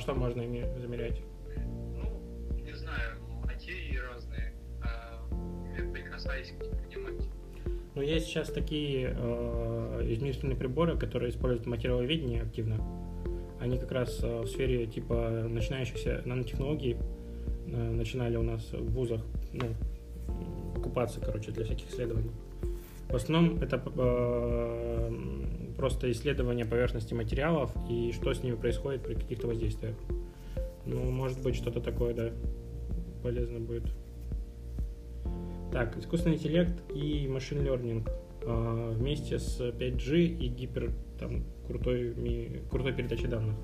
что 0.00 0.14
можно 0.14 0.40
ими 0.40 0.66
замерять? 0.80 1.20
Ну, 1.94 2.62
не 2.62 2.72
знаю, 2.72 3.20
материи 3.44 3.96
разные, 3.98 4.54
а 4.82 5.22
прикасаясь 5.92 6.48
к 6.48 6.88
ним 6.88 7.04
понимать. 7.04 7.28
Ну, 7.94 8.02
есть 8.02 8.26
сейчас 8.26 8.50
такие 8.50 9.14
э, 9.16 10.06
измерительные 10.10 10.56
приборы, 10.56 10.96
которые 10.96 11.30
используют 11.30 11.66
материаловедение 11.66 12.42
активно. 12.42 12.82
Они 13.60 13.78
как 13.78 13.92
раз 13.92 14.20
э, 14.22 14.40
в 14.40 14.46
сфере 14.46 14.86
типа 14.86 15.46
начинающихся 15.48 16.22
нанотехнологий 16.24 16.96
э, 17.66 17.90
начинали 17.90 18.36
у 18.36 18.42
нас 18.42 18.72
в 18.72 18.92
вузах 18.92 19.20
ну, 19.52 19.74
покупаться, 20.74 21.20
короче, 21.20 21.50
для 21.50 21.64
всяких 21.64 21.90
исследований. 21.90 22.30
В 23.08 23.16
основном 23.16 23.60
это 23.60 23.82
э, 23.96 25.10
просто 25.80 26.10
исследование 26.10 26.66
поверхности 26.66 27.14
материалов 27.14 27.72
и 27.88 28.12
что 28.12 28.34
с 28.34 28.42
ними 28.42 28.54
происходит 28.54 29.02
при 29.02 29.14
каких-то 29.14 29.46
воздействиях. 29.46 29.96
Ну, 30.84 31.10
может 31.10 31.42
быть, 31.42 31.56
что-то 31.56 31.80
такое, 31.80 32.12
да, 32.12 32.30
полезно 33.22 33.60
будет. 33.60 33.84
Так, 35.72 35.96
искусственный 35.96 36.36
интеллект 36.36 36.74
и 36.94 37.26
машин 37.28 37.60
learning 37.60 38.06
э, 38.42 38.92
вместе 38.94 39.38
с 39.38 39.58
5G 39.58 40.22
и 40.22 40.48
гипер 40.48 40.92
там, 41.18 41.44
крутой, 41.66 42.60
крутой 42.70 42.92
передачей 42.92 43.28
данных. 43.28 43.56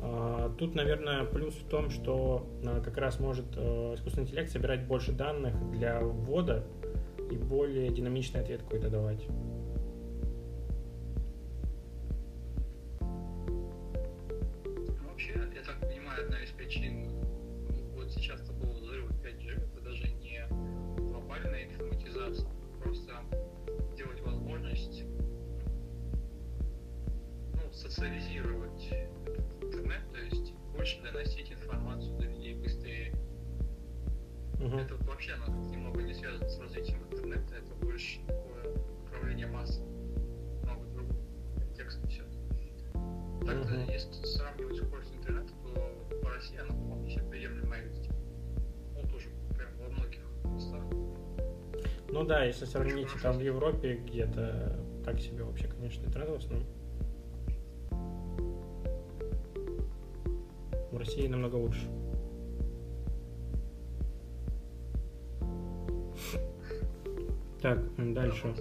А, 0.00 0.50
тут, 0.58 0.74
наверное, 0.74 1.24
плюс 1.24 1.52
в 1.52 1.68
том, 1.68 1.90
что 1.90 2.46
а, 2.64 2.80
как 2.80 2.96
раз 2.96 3.20
может 3.20 3.44
искусственный 3.54 4.28
интеллект 4.28 4.50
собирать 4.50 4.86
больше 4.86 5.12
данных 5.12 5.52
для 5.72 6.00
ввода 6.00 6.64
и 7.30 7.36
более 7.36 7.90
динамичный 7.90 8.40
ответ 8.40 8.62
какой-то 8.62 8.88
давать. 8.88 9.26
Ну 52.22 52.28
да, 52.28 52.44
если 52.44 52.66
сравнить 52.66 53.08
там 53.20 53.36
в 53.36 53.40
Европе 53.40 53.96
где-то 53.96 54.78
так 55.04 55.18
себе 55.18 55.42
вообще, 55.42 55.66
конечно, 55.66 56.06
интернет 56.06 56.30
в 56.30 56.34
основном. 56.34 56.68
В 60.92 60.96
России 60.96 61.26
намного 61.26 61.56
лучше. 61.56 61.80
Так, 67.60 67.80
дальше. 67.98 68.54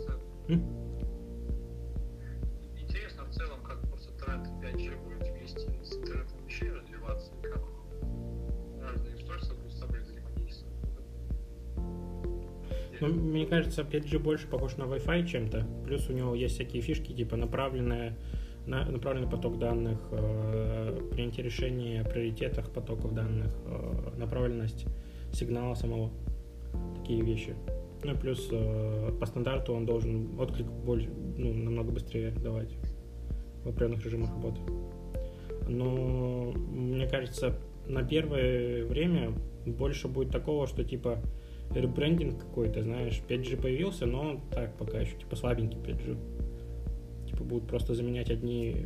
Кажется, 13.51 13.81
5G 13.81 14.17
больше 14.17 14.47
похож 14.47 14.77
на 14.77 14.83
Wi-Fi 14.83 15.27
чем-то. 15.27 15.67
Плюс 15.85 16.09
у 16.09 16.13
него 16.13 16.33
есть 16.33 16.55
всякие 16.55 16.81
фишки, 16.81 17.11
типа 17.11 17.35
направленная, 17.35 18.17
на, 18.65 18.85
направленный 18.85 19.29
поток 19.29 19.59
данных, 19.59 19.99
э, 20.11 21.09
принятие 21.11 21.43
решения 21.43 21.99
о 21.99 22.05
приоритетах 22.05 22.71
потоков 22.71 23.13
данных, 23.13 23.53
э, 23.65 24.17
направленность 24.17 24.85
сигнала 25.33 25.75
самого. 25.75 26.11
Такие 26.99 27.21
вещи. 27.23 27.53
Ну 28.05 28.13
и 28.13 28.17
плюс 28.17 28.47
э, 28.53 29.11
по 29.19 29.25
стандарту 29.25 29.73
он 29.73 29.85
должен 29.85 30.39
отклик 30.39 30.67
больше, 30.67 31.09
ну, 31.37 31.53
намного 31.53 31.91
быстрее 31.91 32.31
давать 32.31 32.73
в 33.65 33.67
определенных 33.67 34.05
режимах 34.05 34.29
работы. 34.29 34.61
Но 35.67 36.53
мне 36.53 37.05
кажется, 37.05 37.59
на 37.85 38.01
первое 38.01 38.85
время 38.85 39.33
больше 39.65 40.07
будет 40.07 40.31
такого, 40.31 40.67
что 40.67 40.85
типа 40.85 41.19
ребрендинг 41.79 42.39
какой-то, 42.39 42.83
знаешь, 42.83 43.21
5G 43.27 43.61
появился, 43.61 44.05
но 44.05 44.41
так 44.51 44.75
пока 44.77 44.99
еще, 44.99 45.17
типа 45.17 45.35
слабенький 45.35 45.79
5G. 45.79 47.27
Типа 47.27 47.43
будут 47.43 47.67
просто 47.67 47.93
заменять 47.93 48.29
одни 48.29 48.85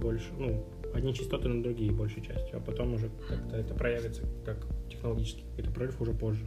больше, 0.00 0.32
ну, 0.38 0.64
одни 0.94 1.14
частоты 1.14 1.48
на 1.48 1.62
другие 1.62 1.92
большей 1.92 2.22
частью, 2.22 2.58
а 2.58 2.60
потом 2.60 2.94
уже 2.94 3.10
как-то 3.28 3.56
это 3.56 3.74
проявится 3.74 4.22
как 4.44 4.66
технологический 4.88 5.44
какой-то 5.50 5.70
прорыв 5.70 6.00
уже 6.00 6.12
позже, 6.12 6.44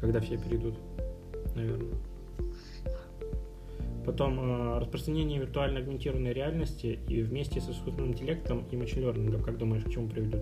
когда 0.00 0.20
все 0.20 0.36
перейдут, 0.36 0.78
наверное. 1.54 1.96
Потом 4.04 4.40
э, 4.40 4.78
распространение 4.78 5.38
виртуально 5.38 5.80
агментированной 5.80 6.32
реальности 6.32 6.98
и 7.08 7.22
вместе 7.22 7.60
с 7.60 7.68
искусственным 7.68 8.12
интеллектом 8.12 8.64
и 8.70 8.76
машин 8.76 9.42
как 9.42 9.58
думаешь, 9.58 9.84
к 9.84 9.90
чему 9.90 10.08
приведут? 10.08 10.40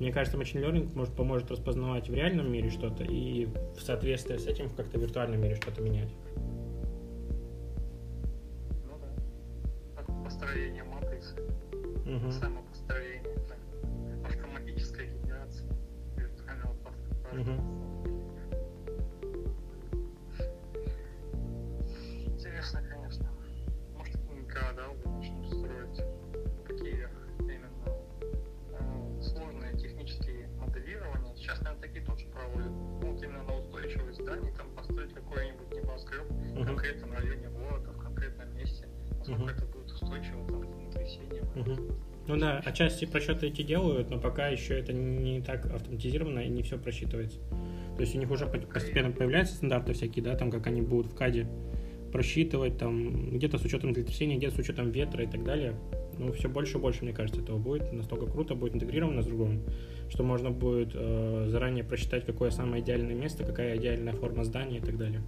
Мне 0.00 0.12
кажется, 0.12 0.38
machine 0.38 0.62
learning 0.62 0.94
может 0.94 1.14
поможет 1.14 1.50
распознавать 1.50 2.08
в 2.08 2.14
реальном 2.14 2.52
мире 2.52 2.70
что-то 2.70 3.02
и 3.04 3.46
в 3.46 3.80
соответствии 3.80 4.36
с 4.36 4.46
этим 4.46 4.68
в 4.68 4.74
как-то 4.76 4.98
виртуальном 4.98 5.40
мире 5.40 5.56
что-то 5.56 5.80
менять. 5.82 6.10
Ну 8.86 8.98
да. 9.00 10.04
Матрицы, 10.84 11.34
Мгм. 12.04 12.30
самопостроение, 12.30 13.36
автоматическая 14.24 15.06
генерация 15.06 15.68
виртуального 16.16 16.74
паспорта. 16.84 17.36
Мгм. 17.36 17.77
Ну 42.28 42.36
да, 42.36 42.60
отчасти 42.62 43.06
просчеты 43.06 43.46
эти 43.46 43.62
делают, 43.62 44.10
но 44.10 44.20
пока 44.20 44.48
еще 44.48 44.78
это 44.78 44.92
не 44.92 45.40
так 45.40 45.64
автоматизировано 45.64 46.40
и 46.40 46.48
не 46.48 46.62
все 46.62 46.78
просчитывается. 46.78 47.38
То 47.96 48.02
есть 48.02 48.14
у 48.14 48.18
них 48.18 48.30
уже 48.30 48.46
по- 48.46 48.58
постепенно 48.58 49.10
появляются 49.10 49.54
стандарты 49.54 49.94
всякие, 49.94 50.22
да, 50.22 50.36
там 50.36 50.50
как 50.50 50.66
они 50.66 50.82
будут 50.82 51.10
в 51.10 51.14
КАДе 51.14 51.48
просчитывать, 52.12 52.76
там 52.76 53.30
где-то 53.30 53.56
с 53.58 53.64
учетом 53.64 53.94
землетрясения, 53.94 54.36
где-то 54.36 54.56
с 54.56 54.58
учетом 54.58 54.90
ветра 54.90 55.24
и 55.24 55.26
так 55.26 55.42
далее. 55.42 55.74
Ну, 56.18 56.32
все 56.32 56.50
больше 56.50 56.76
и 56.76 56.80
больше, 56.80 57.04
мне 57.04 57.14
кажется, 57.14 57.40
этого 57.40 57.58
будет. 57.58 57.92
Настолько 57.92 58.26
круто 58.26 58.54
будет 58.54 58.74
интегрировано 58.74 59.22
с 59.22 59.26
другом, 59.26 59.62
что 60.10 60.22
можно 60.22 60.50
будет 60.50 60.90
э, 60.94 61.46
заранее 61.48 61.84
просчитать, 61.84 62.26
какое 62.26 62.50
самое 62.50 62.82
идеальное 62.82 63.14
место, 63.14 63.44
какая 63.44 63.76
идеальная 63.78 64.12
форма 64.12 64.44
здания 64.44 64.78
и 64.78 64.82
так 64.82 64.98
далее. 64.98 65.22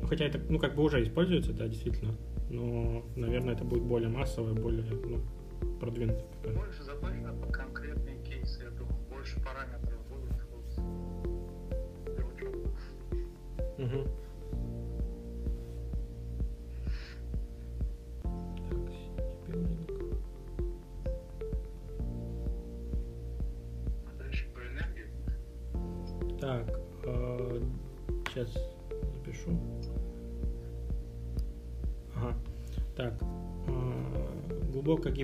Ну, 0.00 0.06
Хотя 0.06 0.24
это, 0.24 0.40
ну, 0.48 0.58
как 0.58 0.74
бы 0.74 0.82
уже 0.82 1.02
используется, 1.02 1.52
да, 1.52 1.68
действительно. 1.68 2.14
Но, 2.48 3.04
наверное, 3.14 3.54
это 3.54 3.64
будет 3.64 3.82
более 3.82 4.08
массовое, 4.08 4.54
более, 4.54 4.84
ну, 4.84 5.18
продвинутое. 5.80 6.24
какое-то. 6.42 6.84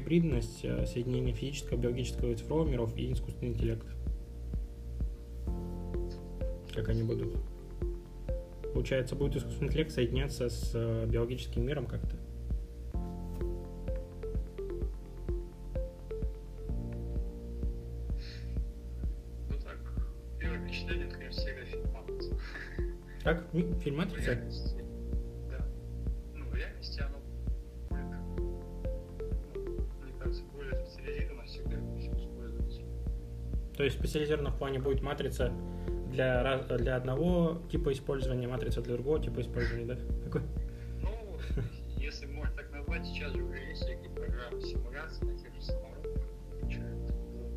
гибридность, 0.07 0.65
э, 0.65 0.87
соединения 0.87 1.35
физического, 1.35 1.77
биологического 1.77 2.31
и 2.31 2.37
цифрового 2.37 2.69
миров 2.69 2.97
и 2.97 3.13
искусственный 3.13 3.51
интеллект. 3.53 3.87
Как 6.73 6.89
они 6.89 7.03
будут? 7.03 7.37
Получается, 8.73 9.17
будет 9.17 9.37
искусственный 9.37 9.69
интеллект 9.69 9.91
соединяться 9.91 10.49
с 10.49 10.71
э, 10.75 11.07
биологическим 11.07 11.67
миром 11.67 11.87
как-то? 11.87 12.17
Так, 23.25 23.45
Фильм 23.83 23.97
«Матрица»? 23.97 24.39
То 33.77 33.85
есть 33.85 33.99
специализирована 33.99 34.51
в 34.51 34.59
плане 34.59 34.79
будет 34.79 35.03
матрица 35.03 35.53
для, 36.11 36.63
для 36.79 36.97
одного 36.97 37.61
типа 37.71 37.93
использования, 37.93 38.49
матрица 38.49 38.81
для 38.81 38.95
другого 38.95 39.21
типа 39.23 39.41
использования, 39.41 39.85
да? 39.85 39.99
Какой? 40.25 40.43
Ну, 41.03 41.39
если 41.99 42.27
можно 42.27 42.57
так 42.57 42.71
назвать, 42.73 43.07
сейчас 43.07 43.33
же 43.35 43.43
уже 43.43 43.59
есть 43.59 43.83
всякие 43.83 44.09
программы 44.11 44.63
симуляции 44.63 45.27
на 45.27 45.39
тех 45.39 45.55
же 45.55 45.61
самолетах. 45.61 46.23
Ну, 46.63 47.53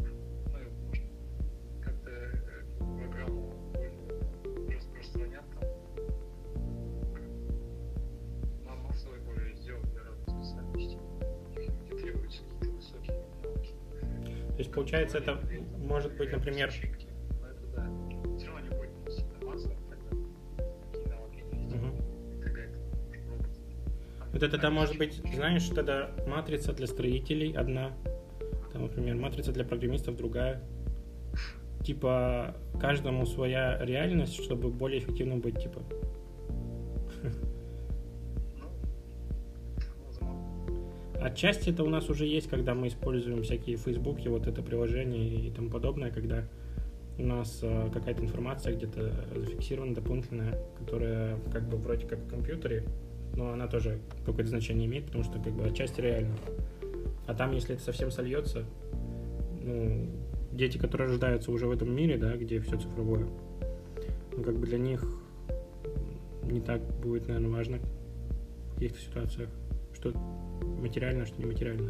как-то 1.81 2.09
эту 2.09 2.85
программу 2.97 3.53
более 3.73 4.77
распространять 4.77 5.45
там. 5.57 5.69
На 8.65 8.75
массовой 8.75 9.19
более 9.19 9.55
сделать 9.55 9.89
для 9.93 10.33
специальностей, 10.33 10.99
где 11.85 11.95
требуются 11.95 12.41
какие-то 12.43 12.75
высокие 12.75 13.17
навыки. 13.41 13.73
То 14.01 14.57
есть 14.57 14.71
получается 14.73 15.19
это 15.19 15.39
может 15.99 16.17
быть, 16.17 16.31
например. 16.31 16.71
Вот 24.31 24.43
это 24.43 24.49
тогда 24.51 24.69
может 24.69 24.97
быть, 24.97 25.15
знаешь, 25.33 25.67
тогда 25.67 26.11
матрица 26.25 26.71
для 26.71 26.87
строителей 26.87 27.51
одна, 27.51 27.91
там, 28.71 28.83
например, 28.83 29.15
матрица 29.15 29.51
для 29.51 29.65
программистов 29.65 30.15
другая. 30.15 30.63
Типа 31.83 32.55
каждому 32.79 33.25
своя 33.25 33.77
реальность, 33.83 34.41
чтобы 34.41 34.69
более 34.69 34.99
эффективно 34.99 35.35
быть, 35.35 35.61
типа. 35.61 35.81
Отчасти 41.39 41.69
это 41.69 41.85
у 41.85 41.89
нас 41.89 42.09
уже 42.09 42.25
есть, 42.25 42.49
когда 42.49 42.73
мы 42.73 42.89
используем 42.89 43.43
всякие 43.43 43.77
Фейсбуки, 43.77 44.27
вот 44.27 44.45
это 44.45 44.61
приложение 44.61 45.47
и 45.47 45.49
тому 45.49 45.69
подобное, 45.69 46.11
когда 46.11 46.43
у 47.17 47.23
нас 47.23 47.61
э, 47.61 47.89
какая-то 47.93 48.21
информация 48.21 48.75
где-то 48.75 49.13
зафиксирована 49.37 49.95
дополнительная, 49.95 50.59
которая 50.77 51.39
как 51.49 51.69
бы 51.69 51.77
вроде 51.77 52.05
как 52.07 52.19
в 52.19 52.27
компьютере, 52.27 52.83
но 53.37 53.53
она 53.53 53.67
тоже 53.67 54.01
какое-то 54.25 54.49
значение 54.49 54.85
имеет, 54.85 55.05
потому 55.05 55.23
что 55.23 55.39
как 55.41 55.53
бы 55.53 55.63
отчасти 55.63 56.01
реально. 56.01 56.35
А 57.25 57.33
там, 57.33 57.53
если 57.53 57.75
это 57.75 57.85
совсем 57.85 58.11
сольется, 58.11 58.65
ну, 59.61 60.09
дети, 60.51 60.77
которые 60.77 61.07
рождаются 61.07 61.53
уже 61.53 61.67
в 61.67 61.71
этом 61.71 61.89
мире, 61.89 62.17
да, 62.17 62.35
где 62.35 62.59
все 62.59 62.77
цифровое, 62.77 63.29
ну, 64.35 64.43
как 64.43 64.57
бы 64.57 64.67
для 64.67 64.77
них 64.77 65.09
не 66.43 66.59
так 66.59 66.81
будет, 66.99 67.29
наверное, 67.29 67.51
важно 67.51 67.79
в 68.71 68.73
каких-то 68.73 68.99
ситуациях, 68.99 69.49
что 69.93 70.11
материально, 70.61 71.25
что 71.25 71.41
нематериально. 71.41 71.89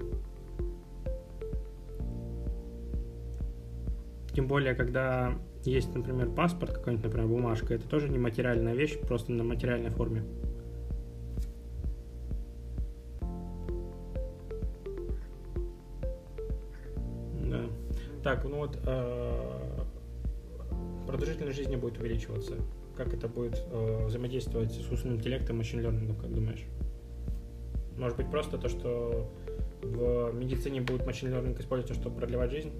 Тем 4.34 4.48
более, 4.48 4.74
когда 4.76 5.34
есть, 5.66 5.94
например, 5.94 6.30
паспорт 6.30 6.74
какой-нибудь, 6.74 7.06
например, 7.06 7.28
бумажка, 7.28 7.74
это 7.74 7.88
тоже 7.88 8.10
не 8.10 8.18
материальная 8.18 8.74
вещь, 8.74 8.98
просто 9.00 9.32
на 9.32 9.44
материальной 9.44 9.90
форме. 9.90 10.24
Да. 17.44 17.64
Так, 18.24 18.46
ну 18.46 18.58
вот 18.58 18.78
э, 18.86 19.70
продолжительность 21.08 21.58
жизни 21.58 21.76
будет 21.76 22.00
увеличиваться. 22.00 22.56
Как 22.96 23.14
это 23.14 23.28
будет 23.28 23.62
э, 23.72 24.06
взаимодействовать 24.06 24.72
с 24.72 24.80
искусственным 24.80 25.18
интеллектом 25.18 25.56
и 25.56 25.60
машин 25.60 25.82
лернингом, 25.82 26.16
как 26.16 26.34
думаешь? 26.34 26.66
Может 28.00 28.18
быть, 28.18 28.32
просто 28.32 28.58
то, 28.58 28.70
что 28.70 29.30
в 29.82 30.32
медицине 30.34 30.82
будет 30.82 31.06
машин 31.06 31.34
learning 31.34 31.60
использоваться, 31.60 32.00
чтобы 32.00 32.16
продлевать 32.16 32.50
жизнь? 32.50 32.72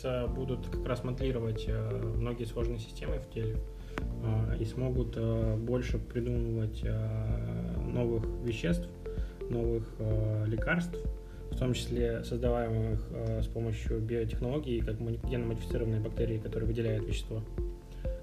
Кажется, 0.00 0.32
будут 0.32 0.66
как 0.66 0.86
раз 0.86 1.04
моделировать 1.04 1.64
э, 1.66 2.14
многие 2.16 2.44
сложные 2.44 2.78
системы 2.78 3.18
в 3.18 3.32
теле 3.32 3.56
э, 4.22 4.56
и 4.58 4.64
смогут 4.64 5.14
э, 5.16 5.56
больше 5.56 5.98
придумывать 5.98 6.84
новых 7.92 8.24
веществ, 8.44 8.88
новых 9.48 9.84
лекарств, 10.46 10.96
в 11.50 11.58
том 11.58 11.74
числе 11.74 12.22
создаваемых 12.22 13.00
с 13.42 13.46
помощью 13.46 13.98
биотехнологий, 14.00 14.80
как 14.80 15.00
моди- 15.00 15.20
генно-модифицированные 15.28 16.00
бактерии, 16.00 16.38
которые 16.38 16.68
выделяют 16.68 17.04
вещество, 17.04 17.42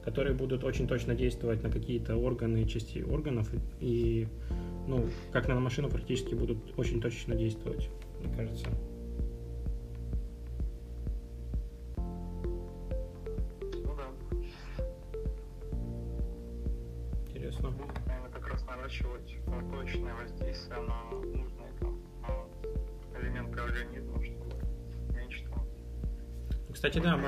которые 0.05 0.33
будут 0.35 0.63
очень 0.63 0.87
точно 0.87 1.15
действовать 1.15 1.63
на 1.63 1.69
какие-то 1.69 2.15
органы 2.15 2.65
части 2.65 2.99
органов 2.99 3.49
и, 3.81 4.27
ну, 4.87 5.05
как 5.33 5.49
на 5.49 5.59
машину 5.59 5.89
практически 5.89 6.33
будут 6.33 6.57
очень 6.77 7.01
точечно 7.01 7.35
действовать, 7.35 7.89
мне 8.21 8.33
кажется. 8.33 8.67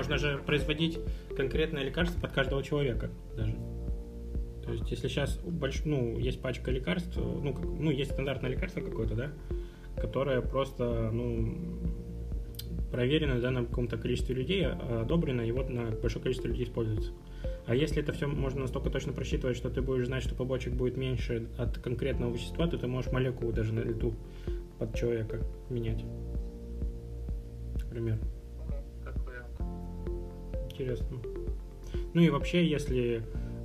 Можно 0.09 0.17
же 0.17 0.39
производить 0.39 0.99
конкретное 1.35 1.83
лекарство 1.83 2.19
под 2.19 2.31
каждого 2.31 2.63
человека 2.63 3.11
даже. 3.35 3.53
То 4.65 4.73
есть, 4.73 4.89
если 4.89 5.07
сейчас 5.07 5.37
больш... 5.37 5.83
ну, 5.85 6.17
есть 6.17 6.41
пачка 6.41 6.71
лекарств, 6.71 7.15
ну, 7.15 7.53
как- 7.53 7.65
ну, 7.65 7.91
есть 7.91 8.11
стандартное 8.11 8.49
лекарство 8.49 8.81
какое-то, 8.81 9.15
да, 9.15 9.31
которое 9.95 10.41
просто, 10.41 11.11
ну, 11.11 11.79
проверено, 12.91 13.39
да, 13.39 13.51
на 13.51 13.65
каком-то 13.65 13.97
количестве 13.97 14.35
людей, 14.35 14.65
а 14.65 15.01
одобрено, 15.01 15.41
и 15.41 15.51
вот 15.51 15.69
на 15.69 15.91
большое 15.91 16.23
количество 16.23 16.47
людей 16.47 16.65
используется. 16.65 17.11
А 17.67 17.75
если 17.75 18.01
это 18.01 18.11
все 18.13 18.27
можно 18.27 18.61
настолько 18.61 18.89
точно 18.89 19.13
просчитывать, 19.13 19.57
что 19.57 19.69
ты 19.69 19.81
будешь 19.81 20.07
знать, 20.07 20.23
что 20.23 20.33
побочек 20.33 20.73
будет 20.73 20.97
меньше 20.97 21.49
от 21.57 21.77
конкретного 21.77 22.33
вещества, 22.33 22.67
то 22.67 22.77
ты 22.77 22.87
можешь 22.87 23.11
молекулу 23.11 23.51
даже 23.51 23.73
на 23.73 23.81
лету 23.81 24.15
под 24.79 24.95
человека 24.95 25.39
менять. 25.69 26.03
Например. 27.75 28.19
Интересно. 30.79 31.17
Ну 32.13 32.21
и 32.21 32.29
вообще, 32.29 32.65
если 32.65 33.21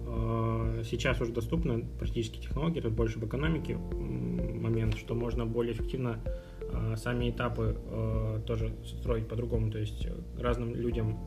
э, 0.07 0.83
сейчас 0.85 1.21
уже 1.21 1.33
доступны 1.33 1.87
практически 1.97 2.41
технологии, 2.41 2.81
тут 2.81 2.93
больше 2.93 3.21
в 3.21 3.25
экономике 3.25 3.77
момент, 3.77 4.97
что 4.97 5.15
можно 5.15 5.47
более 5.47 5.75
эффективно 5.75 6.19
э, 6.61 6.97
сами 6.97 7.31
этапы 7.31 7.77
э, 7.79 8.41
тоже 8.47 8.75
строить 8.85 9.29
по-другому, 9.29 9.71
то 9.71 9.79
есть 9.79 10.09
разным 10.37 10.75
людям 10.75 11.21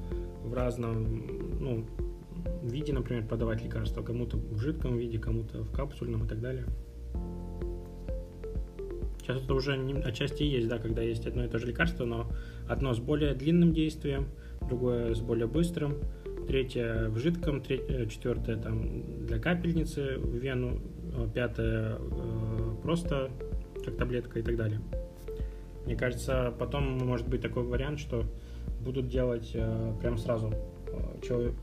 в 0.43 0.53
разном 0.53 1.57
ну, 1.61 1.85
виде, 2.63 2.91
например, 2.91 3.25
подавать 3.25 3.63
лекарства, 3.63 4.03
кому-то 4.03 4.35
в 4.35 4.59
жидком 4.59 4.97
виде, 4.97 5.19
кому-то 5.19 5.63
в 5.63 5.71
капсульном 5.71 6.25
и 6.25 6.27
так 6.27 6.41
далее. 6.41 6.65
Сейчас 9.21 9.41
это 9.41 9.53
уже 9.53 9.77
не- 9.77 10.01
отчасти 10.01 10.43
есть, 10.43 10.67
да, 10.67 10.79
когда 10.79 11.01
есть 11.01 11.25
одно 11.27 11.45
и 11.45 11.47
то 11.47 11.59
же 11.59 11.67
лекарство, 11.67 12.03
но 12.03 12.29
одно 12.67 12.93
с 12.93 12.99
более 12.99 13.33
длинным 13.33 13.73
действием, 13.73 14.27
другое 14.68 15.13
с 15.13 15.22
более 15.22 15.47
быстрым, 15.47 15.95
третье 16.47 17.09
в 17.09 17.18
жидком, 17.18 17.61
тре- 17.61 17.84
э, 17.88 18.05
четвертое 18.07 18.57
там 18.57 19.26
для 19.26 19.39
капельницы 19.39 20.18
в 20.18 20.36
вену, 20.36 20.80
э, 21.15 21.28
пятое 21.34 21.97
э, 21.99 22.76
просто 22.84 23.30
как 23.84 23.97
таблетка 23.97 24.39
и 24.39 24.41
так 24.41 24.55
далее. 24.55 24.80
Мне 25.86 25.95
кажется, 25.95 26.53
потом 26.59 26.97
может 26.97 27.28
быть 27.28 27.41
такой 27.41 27.63
вариант, 27.63 27.99
что 27.99 28.24
будут 28.82 29.07
делать 29.07 29.55
прям 30.01 30.18
сразу 30.18 30.53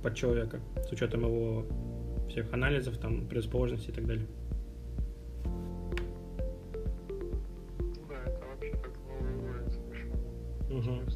под 0.02 0.14
человека 0.14 0.61
с 0.88 0.92
учетом 0.92 1.20
его 1.20 1.64
всех 2.28 2.52
анализов, 2.52 2.96
там, 2.98 3.26
предрасположенности 3.26 3.90
и 3.90 3.92
так 3.92 4.07
далее. 4.07 4.26
Да, 8.09 8.16
это 8.26 8.40
вообще 8.50 8.70
как 8.82 8.92
новый 9.07 9.50
уровень 9.50 9.70
совершенно. 9.70 10.16
Мгм. 10.70 11.11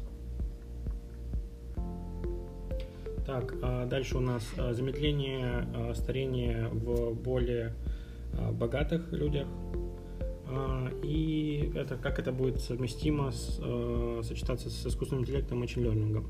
Так, 3.29 3.53
а 3.61 3.85
дальше 3.85 4.17
у 4.17 4.21
нас 4.21 4.43
а, 4.57 4.73
замедление 4.73 5.67
а, 5.75 5.93
старения 5.93 6.67
в 6.69 7.13
более 7.13 7.75
богатых 8.53 9.11
людях. 9.11 9.47
И 11.03 11.71
это 11.75 11.95
как 11.95 12.17
это 12.17 12.31
будет 12.31 12.59
совместимо 12.59 13.31
с, 13.31 13.61
сочетаться 14.23 14.71
с 14.71 14.87
искусственным 14.87 15.23
интеллектом 15.23 15.63
и 15.63 15.67
мachine 15.67 16.25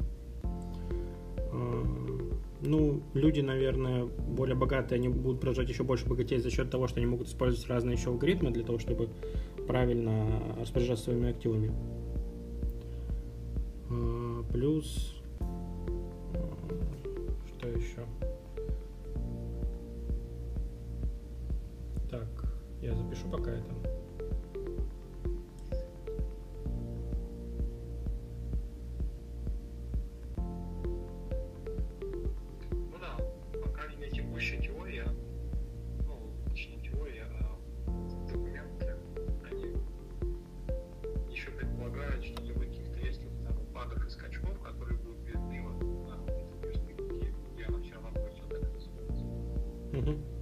Ну, 2.61 3.01
люди, 3.13 3.39
наверное, 3.39 4.03
более 4.05 4.55
богатые, 4.55 4.97
они 4.97 5.07
будут 5.07 5.39
продолжать 5.39 5.69
еще 5.69 5.83
больше 5.83 6.05
богатеть 6.05 6.43
за 6.43 6.49
счет 6.49 6.69
того, 6.69 6.87
что 6.87 6.99
они 6.99 7.05
могут 7.05 7.27
использовать 7.27 7.65
разные 7.69 7.95
еще 7.95 8.09
алгоритмы 8.09 8.51
для 8.51 8.63
того, 8.63 8.77
чтобы 8.77 9.07
правильно 9.67 10.41
распоряжаться 10.59 11.05
своими 11.05 11.29
активами. 11.29 11.71
Плюс 14.51 15.18
я 23.09 23.15
запишу 23.15 23.29
пока 23.29 23.51
это. 23.51 23.73
Ну 32.71 32.97
да, 32.99 33.17
пока 33.63 33.87
не 33.95 34.09
текущая 34.09 34.61
теория, 34.61 35.07
ну, 36.05 36.31
точнее 36.49 36.81
теория, 36.81 37.25
а 37.39 37.57
документы, 38.27 38.95
они 39.49 39.75
еще 41.31 41.51
предполагают, 41.51 42.23
что 42.23 42.41
для 42.43 42.53
каких-то 42.53 42.99
резких 42.99 43.29
там 43.45 43.59
упадов 43.61 44.05
и 44.05 44.09
скачков, 44.09 44.59
которые 44.61 44.97
будут 44.99 45.23
видны 45.23 45.61
вот 45.61 45.81
на 46.07 46.61
перспективе, 46.61 47.33
будет 48.11 48.41
вот 48.41 48.49
так 48.49 48.75
развиваться. 48.75 49.25
Мгм. 49.93 50.39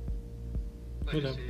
Да, 1.05 1.13
Ну 1.13 1.21
да. 1.21 1.46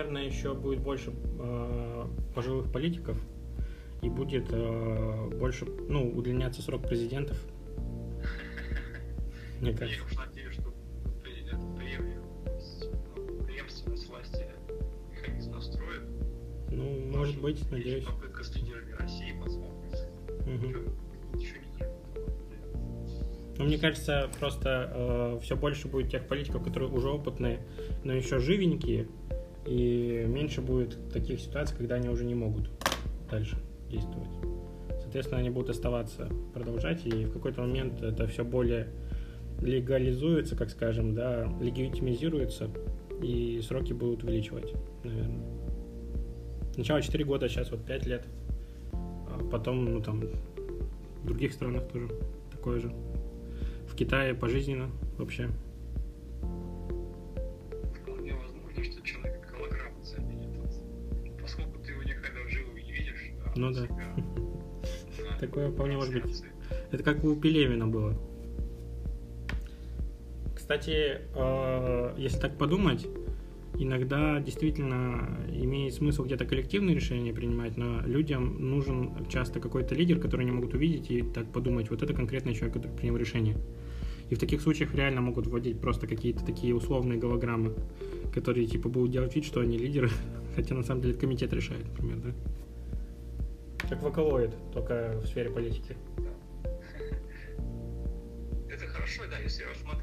Наверное, 0.00 0.24
еще 0.24 0.54
будет 0.54 0.80
больше 0.80 1.12
э, 1.12 2.06
пожилых 2.34 2.72
политиков 2.72 3.18
и 4.00 4.08
будет 4.08 4.46
э, 4.50 5.28
больше, 5.38 5.66
ну, 5.66 6.10
удлиняться 6.16 6.62
срок 6.62 6.88
президентов. 6.88 7.36
Мне 9.60 9.72
Я 9.72 9.76
кажется. 9.76 10.04
уж 10.06 10.16
надеюсь, 10.16 10.54
что 10.54 10.72
президент 11.22 11.76
приемлет, 11.76 12.22
ну, 13.14 13.44
преемственность 13.44 14.08
власти 14.08 14.46
механизм 15.12 15.52
настроит. 15.52 16.02
Ну, 16.70 16.98
может 17.14 17.38
быть, 17.38 17.70
надеюсь. 17.70 18.06
попытка 18.06 18.42
с 18.42 18.56
лидерами 18.56 18.92
России. 18.92 19.34
Ну, 23.58 23.66
мне 23.66 23.76
кажется, 23.76 24.30
просто 24.40 25.38
все 25.42 25.54
больше 25.54 25.86
будет 25.86 26.10
тех 26.10 26.26
политиков, 26.26 26.64
которые 26.64 26.90
уже 26.90 27.10
опытные, 27.10 27.60
но 28.04 28.14
еще 28.14 28.38
живенькие, 28.38 29.06
и 29.66 30.24
меньше 30.26 30.60
будет 30.60 30.96
таких 31.12 31.40
ситуаций, 31.40 31.76
когда 31.76 31.96
они 31.96 32.08
уже 32.08 32.24
не 32.24 32.34
могут 32.34 32.70
дальше 33.30 33.56
действовать. 33.90 34.30
Соответственно, 35.02 35.40
они 35.40 35.50
будут 35.50 35.70
оставаться, 35.70 36.28
продолжать, 36.54 37.06
и 37.06 37.24
в 37.24 37.32
какой-то 37.32 37.62
момент 37.62 38.02
это 38.02 38.26
все 38.26 38.44
более 38.44 38.88
легализуется, 39.60 40.56
как 40.56 40.70
скажем, 40.70 41.14
да, 41.14 41.52
легитимизируется, 41.60 42.70
и 43.22 43.60
сроки 43.62 43.92
будут 43.92 44.24
увеличивать, 44.24 44.72
наверное. 45.04 45.42
Сначала 46.74 47.02
4 47.02 47.24
года, 47.24 47.48
сейчас 47.48 47.70
вот 47.70 47.84
5 47.84 48.06
лет, 48.06 48.24
а 48.92 49.38
потом, 49.50 49.84
ну 49.84 50.00
там, 50.00 50.22
в 51.22 51.26
других 51.26 51.52
странах 51.52 51.88
тоже 51.88 52.08
такое 52.50 52.80
же. 52.80 52.92
В 53.88 53.96
Китае 53.96 54.34
пожизненно 54.34 54.88
вообще. 55.18 55.50
Ну 63.60 63.70
да. 63.72 63.86
Такое 65.38 65.70
вполне 65.70 65.96
может 65.96 66.14
быть. 66.14 66.42
Это 66.90 67.02
как 67.02 67.22
у 67.24 67.36
Пелевина 67.36 67.86
было. 67.86 68.14
Кстати, 70.54 71.18
э, 71.34 72.14
если 72.16 72.38
так 72.38 72.56
подумать, 72.56 73.06
иногда 73.78 74.40
действительно 74.40 75.38
имеет 75.52 75.92
смысл 75.92 76.24
где-то 76.24 76.46
коллективные 76.46 76.94
решения 76.94 77.34
принимать, 77.34 77.76
но 77.76 78.00
людям 78.00 78.70
нужен 78.70 79.26
часто 79.28 79.60
какой-то 79.60 79.94
лидер, 79.94 80.18
который 80.18 80.42
они 80.42 80.52
могут 80.52 80.72
увидеть 80.72 81.10
и 81.10 81.20
так 81.20 81.52
подумать, 81.52 81.90
вот 81.90 82.02
это 82.02 82.14
конкретный 82.14 82.54
человек, 82.54 82.74
который 82.74 82.96
принял 82.96 83.18
решение. 83.18 83.58
И 84.30 84.34
в 84.36 84.38
таких 84.38 84.62
случаях 84.62 84.94
реально 84.94 85.20
могут 85.20 85.48
вводить 85.48 85.78
просто 85.80 86.06
какие-то 86.06 86.46
такие 86.46 86.74
условные 86.74 87.18
голограммы, 87.18 87.74
которые 88.32 88.66
типа 88.66 88.88
будут 88.88 89.10
делать 89.10 89.34
вид, 89.34 89.44
что 89.44 89.60
они 89.60 89.76
лидеры, 89.76 90.08
хотя 90.56 90.74
на 90.74 90.82
самом 90.82 91.02
деле 91.02 91.14
комитет 91.14 91.52
решает, 91.52 91.84
например, 91.84 92.16
да? 92.24 92.30
Как 93.90 94.02
вокалоид, 94.02 94.52
только 94.72 95.18
в 95.20 95.26
сфере 95.26 95.50
политики. 95.50 95.96
Это 98.70 98.86
хорошо, 98.86 99.24
да, 99.28 99.36
если 99.38 99.64
рассматривать 99.64 99.99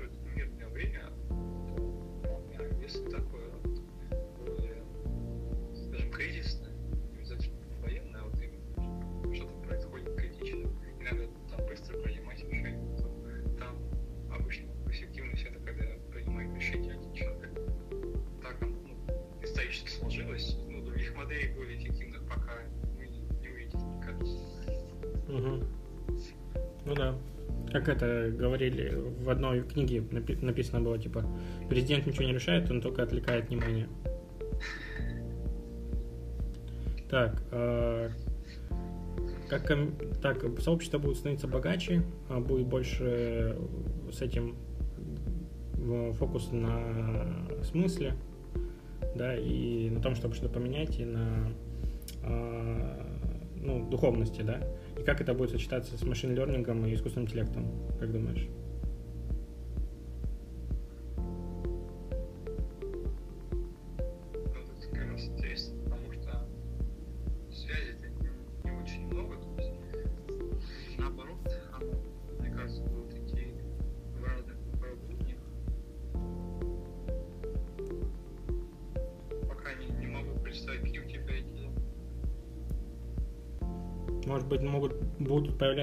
Да. 26.98 27.16
Как 27.72 27.90
это 27.90 28.32
говорили 28.32 28.94
в 29.22 29.30
одной 29.30 29.62
книге 29.62 30.00
напи- 30.00 30.44
написано 30.44 30.82
было, 30.82 30.98
типа, 30.98 31.26
президент 31.70 32.06
ничего 32.08 32.26
не 32.26 32.34
решает, 32.34 32.72
он 32.72 32.82
только 32.82 33.04
отвлекает 33.04 33.50
внимание. 33.50 33.88
Так, 37.10 37.42
э, 37.52 38.10
как 39.50 39.72
так, 40.22 40.44
сообщество 40.60 40.98
будет 40.98 41.18
становиться 41.18 41.48
богаче, 41.48 42.04
а 42.30 42.40
будет 42.40 42.68
больше 42.68 43.58
с 44.12 44.22
этим 44.22 44.56
фокус 46.14 46.52
на 46.52 47.48
смысле, 47.64 48.16
да, 49.16 49.38
и 49.38 49.90
на 49.90 50.02
том, 50.02 50.16
чтобы 50.16 50.36
что-то 50.36 50.54
поменять, 50.54 51.00
и 51.00 51.06
на 51.06 51.50
э, 52.24 53.08
ну, 53.56 53.90
духовности, 53.90 54.42
да. 54.42 54.62
Как 55.08 55.22
это 55.22 55.34
будет 55.34 55.52
сочетаться 55.52 55.98
с 55.98 56.04
машин-лернингом 56.04 56.86
и 56.86 56.94
искусственным 56.94 57.30
интеллектом, 57.30 57.72
как 57.98 58.12
думаешь? 58.12 58.46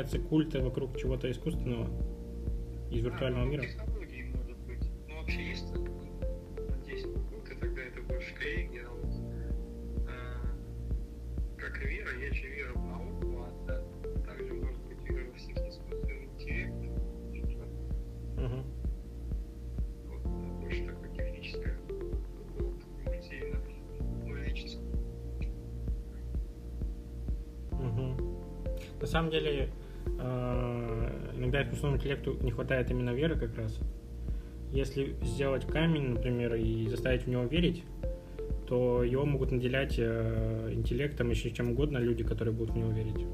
Появляться 0.04 0.18
культы 0.18 0.60
вокруг 0.60 0.96
чего-то 0.98 1.30
искусственного 1.30 1.88
из 2.90 3.02
виртуального 3.02 3.44
мира. 3.44 3.64
Интеллекту 32.04 32.36
не 32.42 32.50
хватает 32.50 32.90
именно 32.90 33.10
веры 33.10 33.36
как 33.36 33.56
раз. 33.56 33.78
Если 34.72 35.14
сделать 35.22 35.66
камень, 35.66 36.08
например, 36.08 36.54
и 36.54 36.86
заставить 36.88 37.22
в 37.22 37.28
него 37.28 37.44
верить, 37.44 37.82
то 38.66 39.02
его 39.02 39.24
могут 39.24 39.52
наделять 39.52 39.94
э, 39.98 40.70
интеллектом 40.72 41.30
еще 41.30 41.50
чем 41.50 41.70
угодно 41.72 41.98
люди, 41.98 42.24
которые 42.24 42.52
будут 42.52 42.74
в 42.74 42.78
него 42.78 42.90
верить. 42.90 43.26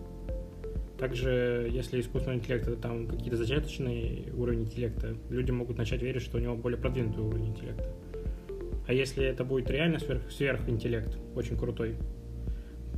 Также, 0.98 1.68
если 1.70 2.00
искусственный 2.00 2.36
интеллект 2.36 2.68
это 2.68 2.76
там 2.76 3.06
какие-то 3.06 3.36
зачаточный 3.36 4.26
уровень 4.36 4.62
интеллекта, 4.62 5.16
люди 5.30 5.50
могут 5.50 5.78
начать 5.78 6.02
верить, 6.02 6.22
что 6.22 6.36
у 6.36 6.40
него 6.40 6.54
более 6.56 6.78
продвинутый 6.78 7.24
уровень 7.24 7.48
интеллекта. 7.48 7.86
А 8.86 8.92
если 8.92 9.24
это 9.24 9.44
будет 9.44 9.70
реально 9.70 9.98
сверх, 9.98 10.30
сверхинтеллект, 10.30 11.16
очень 11.34 11.56
крутой, 11.56 11.96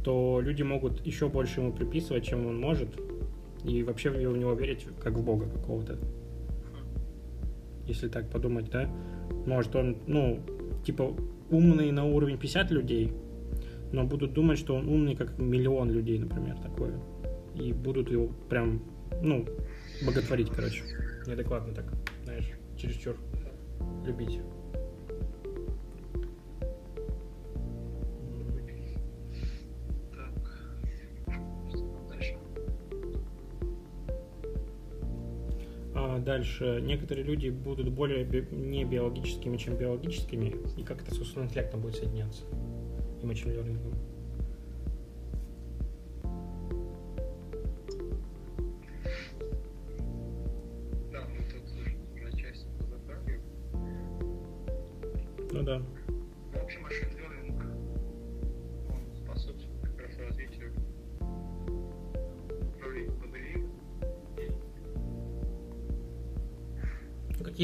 то 0.02 0.40
люди 0.42 0.62
могут 0.62 1.06
еще 1.06 1.28
больше 1.28 1.60
ему 1.60 1.72
приписывать, 1.72 2.26
чем 2.26 2.46
он 2.46 2.58
может, 2.58 2.88
и 3.64 3.82
вообще 3.82 4.10
в 4.10 4.36
него 4.36 4.52
верить 4.54 4.86
как 5.00 5.14
в 5.14 5.24
Бога 5.24 5.46
какого-то. 5.48 5.98
Если 7.86 8.08
так 8.08 8.30
подумать, 8.30 8.70
да? 8.70 8.88
Может 9.46 9.74
он, 9.76 9.98
ну, 10.06 10.40
типа, 10.84 11.14
умный 11.50 11.90
на 11.90 12.04
уровень 12.04 12.38
50 12.38 12.70
людей, 12.70 13.12
но 13.92 14.04
будут 14.04 14.32
думать, 14.32 14.58
что 14.58 14.74
он 14.74 14.88
умный 14.88 15.14
как 15.14 15.38
миллион 15.38 15.90
людей, 15.90 16.18
например, 16.18 16.56
такое. 16.58 16.98
И 17.54 17.72
будут 17.72 18.10
его 18.10 18.28
прям, 18.48 18.82
ну, 19.22 19.44
боготворить, 20.06 20.50
короче. 20.50 20.82
Неадекватно 21.26 21.74
так, 21.74 21.84
знаешь, 22.24 22.50
чересчур 22.76 23.16
любить. 24.04 24.40
Дальше 36.32 36.80
некоторые 36.82 37.24
люди 37.24 37.50
будут 37.50 37.90
более 37.90 38.24
би- 38.24 38.48
не 38.50 38.84
биологическими, 38.84 39.56
чем 39.58 39.76
биологическими, 39.76 40.56
и 40.78 40.82
как 40.82 41.02
это 41.02 41.10
с 41.10 41.14
искусственным 41.14 41.48
интеллектом 41.48 41.82
будет 41.82 41.96
соединяться 41.96 42.44
и 43.22 43.26
machine. 43.26 43.52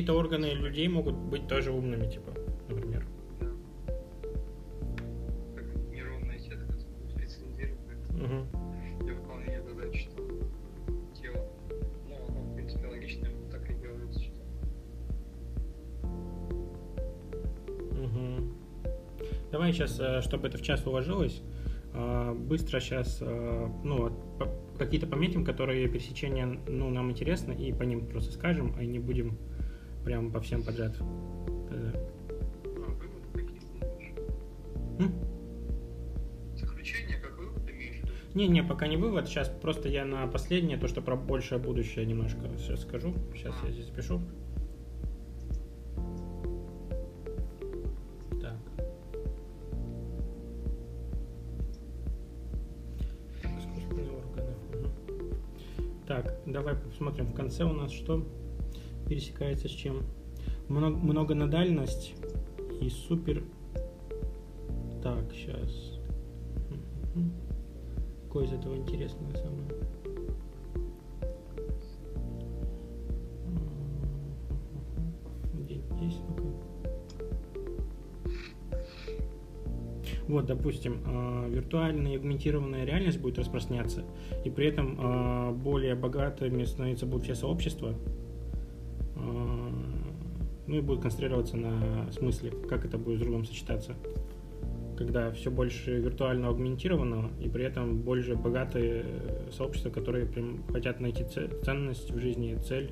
Какие-то 0.08 0.24
органы 0.26 0.46
людей 0.54 0.88
могут 0.88 1.16
быть 1.16 1.46
тоже 1.48 1.70
умными, 1.70 2.06
типа, 2.10 2.32
например. 2.66 3.04
Да. 3.40 3.46
Как 5.54 5.66
нейронная 5.90 6.38
сетка 6.38 6.72
специализирует 7.12 7.78
Мгм. 8.12 8.46
для 9.04 9.14
выполнения 9.14 9.62
задач, 9.62 10.08
что 10.08 10.22
тело. 11.12 11.44
Ну, 12.08 12.14
оно, 12.26 12.40
в 12.40 12.54
принципе, 12.54 12.86
логично 12.86 13.28
так 13.52 13.68
и 13.70 13.74
делается, 13.74 14.20
Мгм. 17.92 18.54
Давай 19.52 19.74
сейчас, 19.74 20.00
э, 20.00 20.22
чтобы 20.22 20.48
это 20.48 20.56
в 20.56 20.62
час 20.62 20.86
уложилось, 20.86 21.42
э, 21.92 22.32
быстро 22.32 22.80
сейчас, 22.80 23.20
ну, 23.20 23.98
вот, 23.98 24.38
по- 24.38 24.78
какие-то 24.78 25.06
пометим, 25.06 25.44
которые 25.44 25.86
пересечения, 25.86 26.46
ну, 26.66 26.88
нам 26.88 27.10
интересны, 27.10 27.52
и 27.52 27.74
по 27.74 27.82
ним 27.82 28.06
просто 28.06 28.32
скажем, 28.32 28.74
а 28.78 28.84
не 28.86 28.98
будем 29.00 29.36
прям 30.08 30.30
по 30.30 30.40
всем 30.40 30.62
подряд. 30.62 30.96
Э? 31.70 31.92
Не-не, 38.32 38.62
пока 38.62 38.86
не 38.86 38.96
вывод, 38.96 39.28
сейчас 39.28 39.50
просто 39.50 39.90
я 39.90 40.06
на 40.06 40.26
последнее, 40.26 40.78
то, 40.78 40.88
что 40.88 41.02
про 41.02 41.14
большее 41.14 41.58
будущее 41.58 42.06
немножко 42.06 42.40
сейчас 42.56 42.80
скажу. 42.80 43.12
Сейчас 43.34 43.54
я 43.62 43.70
здесь 43.70 43.84
запишу. 43.84 44.22
Так. 48.40 48.56
Так, 56.06 56.34
давай 56.46 56.76
посмотрим 56.76 57.26
в 57.26 57.34
конце 57.34 57.64
у 57.64 57.74
нас 57.74 57.92
что 57.92 58.26
пересекается 59.08 59.68
с 59.68 59.72
чем. 59.72 60.02
Много, 60.68 60.96
многонодальность 60.96 62.14
и 62.80 62.88
супер... 62.88 63.42
Так, 65.02 65.32
сейчас. 65.32 65.98
Какое 68.24 68.46
из 68.46 68.52
этого 68.52 68.76
интересное 68.76 69.34
самое? 69.34 69.68
Вот, 80.28 80.44
допустим, 80.44 81.00
э, 81.06 81.48
виртуальная 81.48 82.12
и 82.12 82.16
агментированная 82.16 82.84
реальность 82.84 83.18
будет 83.18 83.38
распространяться, 83.38 84.04
и 84.44 84.50
при 84.50 84.66
этом 84.66 84.98
э, 85.00 85.52
более 85.52 85.94
богатыми 85.94 86.64
становиться 86.64 87.06
будут 87.06 87.24
все 87.24 87.34
сообщества, 87.34 87.94
ну 87.94 88.27
и 90.78 90.82
будет 90.82 91.00
концентрироваться 91.02 91.56
на 91.56 92.10
смысле, 92.12 92.52
как 92.68 92.84
это 92.84 92.98
будет 92.98 93.18
с 93.18 93.22
другом 93.22 93.44
сочетаться 93.44 93.94
когда 94.98 95.30
все 95.30 95.50
больше 95.50 95.96
виртуально 96.00 96.48
агментированного, 96.48 97.30
и 97.40 97.48
при 97.48 97.64
этом 97.64 98.00
больше 98.00 98.34
богатые 98.34 99.04
э, 99.04 99.50
сообщества, 99.52 99.90
которые 99.90 100.26
прям 100.26 100.64
хотят 100.72 101.00
найти 101.00 101.24
це- 101.24 101.48
ценность 101.64 102.10
в 102.10 102.18
жизни, 102.18 102.58
цель 102.66 102.90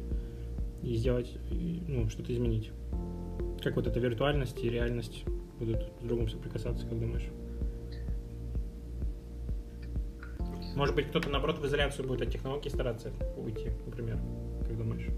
и 0.84 0.94
сделать, 0.94 1.36
ну, 1.88 2.08
что-то 2.08 2.32
изменить. 2.32 2.70
Как 3.60 3.74
вот 3.74 3.88
эта 3.88 3.98
виртуальность 3.98 4.62
и 4.62 4.70
реальность 4.70 5.24
будут 5.58 5.82
с 6.00 6.04
другом 6.04 6.28
соприкасаться, 6.28 6.86
как 6.86 7.00
думаешь? 7.00 7.28
Может 10.76 10.94
быть, 10.94 11.08
кто-то, 11.08 11.28
наоборот, 11.28 11.58
в 11.58 11.66
изоляцию 11.66 12.06
будет 12.06 12.22
от 12.22 12.30
технологий 12.30 12.70
стараться 12.70 13.10
уйти, 13.36 13.70
например, 13.84 14.18
как 14.64 14.76
думаешь? 14.76 15.08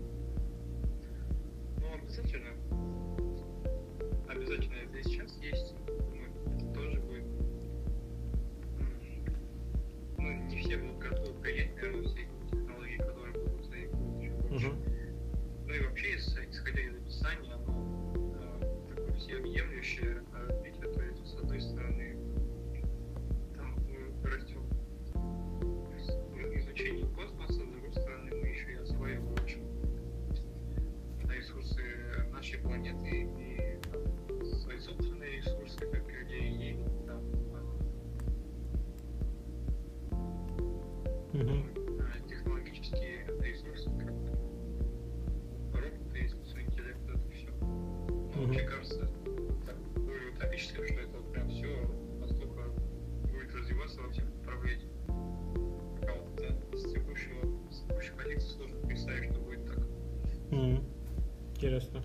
Интересно. 61.78 62.02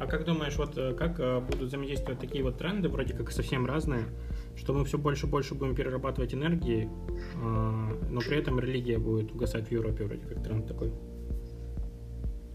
А 0.00 0.06
как 0.06 0.24
думаешь, 0.24 0.56
вот 0.56 0.76
э, 0.76 0.92
как 0.94 1.20
э, 1.20 1.40
будут 1.40 1.68
взаимодействовать 1.68 2.18
такие 2.18 2.42
вот 2.42 2.58
тренды, 2.58 2.88
вроде 2.88 3.14
как 3.14 3.30
совсем 3.30 3.64
разные, 3.64 4.06
что 4.56 4.74
мы 4.74 4.84
все 4.84 4.98
больше 4.98 5.26
и 5.26 5.30
больше 5.30 5.54
будем 5.54 5.76
перерабатывать 5.76 6.34
энергии, 6.34 6.88
а, 7.36 7.96
но 8.10 8.20
при 8.20 8.36
этом 8.36 8.58
религия 8.58 8.98
будет 8.98 9.32
угасать 9.32 9.68
в 9.68 9.72
Европе, 9.72 10.04
вроде 10.04 10.26
как 10.26 10.42
тренд 10.42 10.66
такой? 10.66 10.92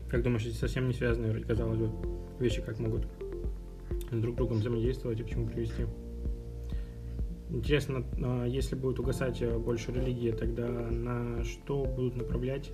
Как 0.09 0.21
думаешь, 0.21 0.45
эти 0.45 0.55
совсем 0.55 0.87
не 0.87 0.93
связанные, 0.93 1.31
вроде, 1.31 1.45
казалось 1.45 1.79
бы, 1.79 1.89
вещи 2.39 2.61
как 2.61 2.77
могут 2.79 3.07
друг 4.11 4.35
с 4.35 4.37
другом 4.37 4.57
взаимодействовать 4.57 5.19
и 5.21 5.23
к 5.23 5.29
чему 5.29 5.47
привести? 5.47 5.85
Интересно, 7.49 8.03
а, 8.21 8.45
если 8.45 8.75
будет 8.75 8.99
угасать 8.99 9.41
э, 9.41 9.57
больше 9.57 9.93
религии, 9.93 10.31
тогда 10.31 10.67
на 10.67 11.41
что 11.45 11.85
будут 11.85 12.17
направлять, 12.17 12.69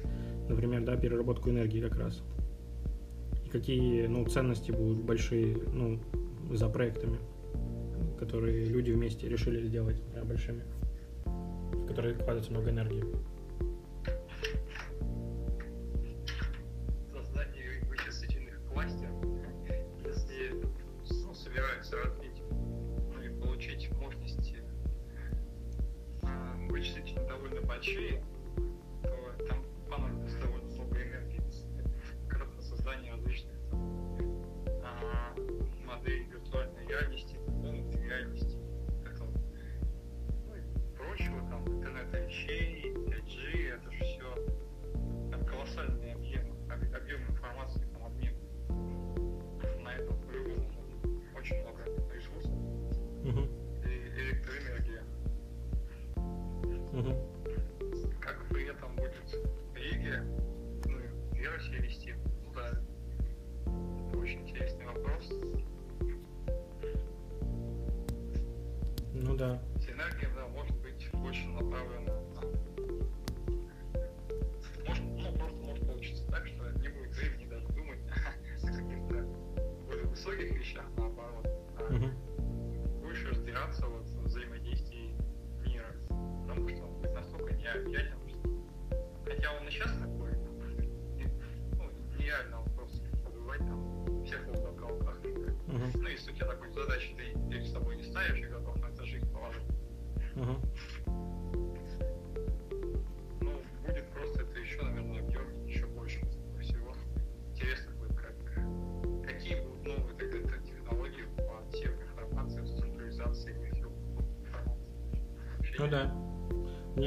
например, 0.49 0.83
да, 0.83 0.97
переработку 0.97 1.51
энергии 1.51 1.81
как 1.81 1.97
раз? 1.97 2.23
Какие 3.55 4.07
ну, 4.07 4.25
ценности 4.25 4.71
будут 4.71 5.05
большие 5.05 5.55
ну, 5.71 5.97
за 6.51 6.67
проектами, 6.67 7.19
которые 8.19 8.65
люди 8.65 8.91
вместе 8.91 9.29
решили 9.29 9.65
сделать 9.65 9.95
например, 10.07 10.25
большими, 10.25 10.63
в 11.23 11.87
которые 11.87 12.15
вкладывается 12.15 12.51
много 12.51 12.71
энергии? 12.71 13.05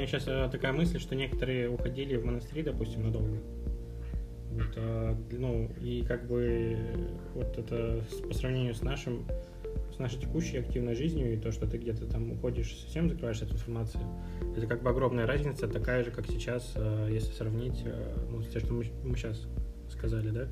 Сейчас 0.09 0.51
такая 0.51 0.73
мысль, 0.73 0.99
что 0.99 1.15
некоторые 1.15 1.69
уходили 1.69 2.15
в 2.17 2.25
монастыри, 2.25 2.63
допустим, 2.63 3.03
надолго. 3.03 3.37
Вот, 4.51 4.73
а, 4.77 5.15
ну, 5.31 5.69
и 5.79 6.03
как 6.07 6.27
бы 6.27 6.77
вот 7.35 7.57
это 7.57 8.03
по 8.27 8.33
сравнению 8.33 8.73
с 8.73 8.81
нашим 8.81 9.25
с 9.93 9.99
нашей 9.99 10.19
текущей 10.19 10.57
активной 10.57 10.95
жизнью 10.95 11.33
и 11.33 11.37
то, 11.37 11.51
что 11.51 11.67
ты 11.67 11.77
где-то 11.77 12.05
там 12.05 12.31
уходишь, 12.31 12.75
совсем 12.79 13.09
закрываешься 13.09 13.45
от 13.45 13.51
информации, 13.51 13.99
это 14.55 14.65
как 14.65 14.81
бы 14.81 14.89
огромная 14.89 15.27
разница, 15.27 15.67
такая 15.67 16.03
же, 16.03 16.11
как 16.11 16.25
сейчас, 16.27 16.73
э, 16.75 17.09
если 17.11 17.31
сравнить, 17.33 17.81
э, 17.85 18.15
ну, 18.29 18.41
с 18.41 18.47
тем, 18.47 18.61
что 18.61 18.73
мы, 18.73 19.15
сейчас 19.15 19.45
сказали, 19.89 20.29
да, 20.29 20.47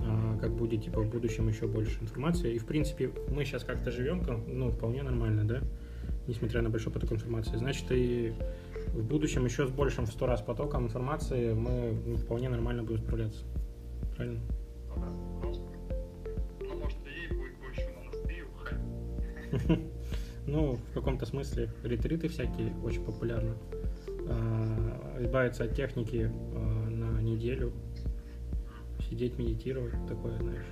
А, 0.00 0.36
как 0.40 0.52
будет, 0.56 0.84
типа, 0.84 1.00
в 1.00 1.08
будущем 1.08 1.48
еще 1.48 1.66
больше 1.66 2.00
информации. 2.00 2.54
И, 2.54 2.58
в 2.58 2.66
принципе, 2.66 3.10
мы 3.28 3.44
сейчас 3.44 3.62
как-то 3.62 3.90
живем, 3.92 4.22
ну, 4.48 4.70
вполне 4.70 5.02
нормально, 5.02 5.44
да, 5.44 5.62
несмотря 6.26 6.62
на 6.62 6.70
большой 6.70 6.92
поток 6.92 7.12
информации. 7.12 7.56
Значит, 7.56 7.90
и 7.90 8.34
в 8.92 9.02
будущем 9.04 9.44
еще 9.44 9.66
с 9.66 9.70
большим 9.70 10.06
в 10.06 10.10
сто 10.10 10.26
раз 10.26 10.40
потоком 10.40 10.84
информации 10.84 11.52
мы 11.52 12.16
вполне 12.16 12.48
нормально 12.48 12.82
будем 12.82 12.98
справляться. 12.98 13.42
Правильно? 14.16 14.40
Ну. 14.96 15.54
Ну, 16.60 16.74
может, 16.76 16.98
и 17.06 17.34
будет 17.34 17.58
больше 17.58 17.82
в 17.82 17.96
монастыре 17.96 18.44
уходить. 18.44 19.80
Ну, 20.46 20.74
в 20.74 20.92
каком-то 20.92 21.24
смысле 21.24 21.70
ретриты 21.82 22.28
всякие 22.28 22.74
очень 22.84 23.02
популярны. 23.02 23.54
А, 24.28 25.16
избавиться 25.22 25.64
от 25.64 25.74
техники 25.74 26.30
а, 26.54 26.90
на 26.90 27.22
неделю, 27.22 27.72
сидеть, 29.08 29.38
медитировать, 29.38 29.94
такое, 30.06 30.36
знаешь. 30.38 30.66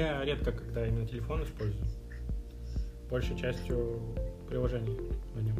Я 0.00 0.24
редко, 0.24 0.52
когда 0.52 0.86
именно 0.86 1.06
телефон 1.06 1.44
использую. 1.44 1.84
Большей 3.10 3.36
частью 3.36 4.00
приложений 4.48 4.96
на 5.34 5.40
нем. 5.40 5.56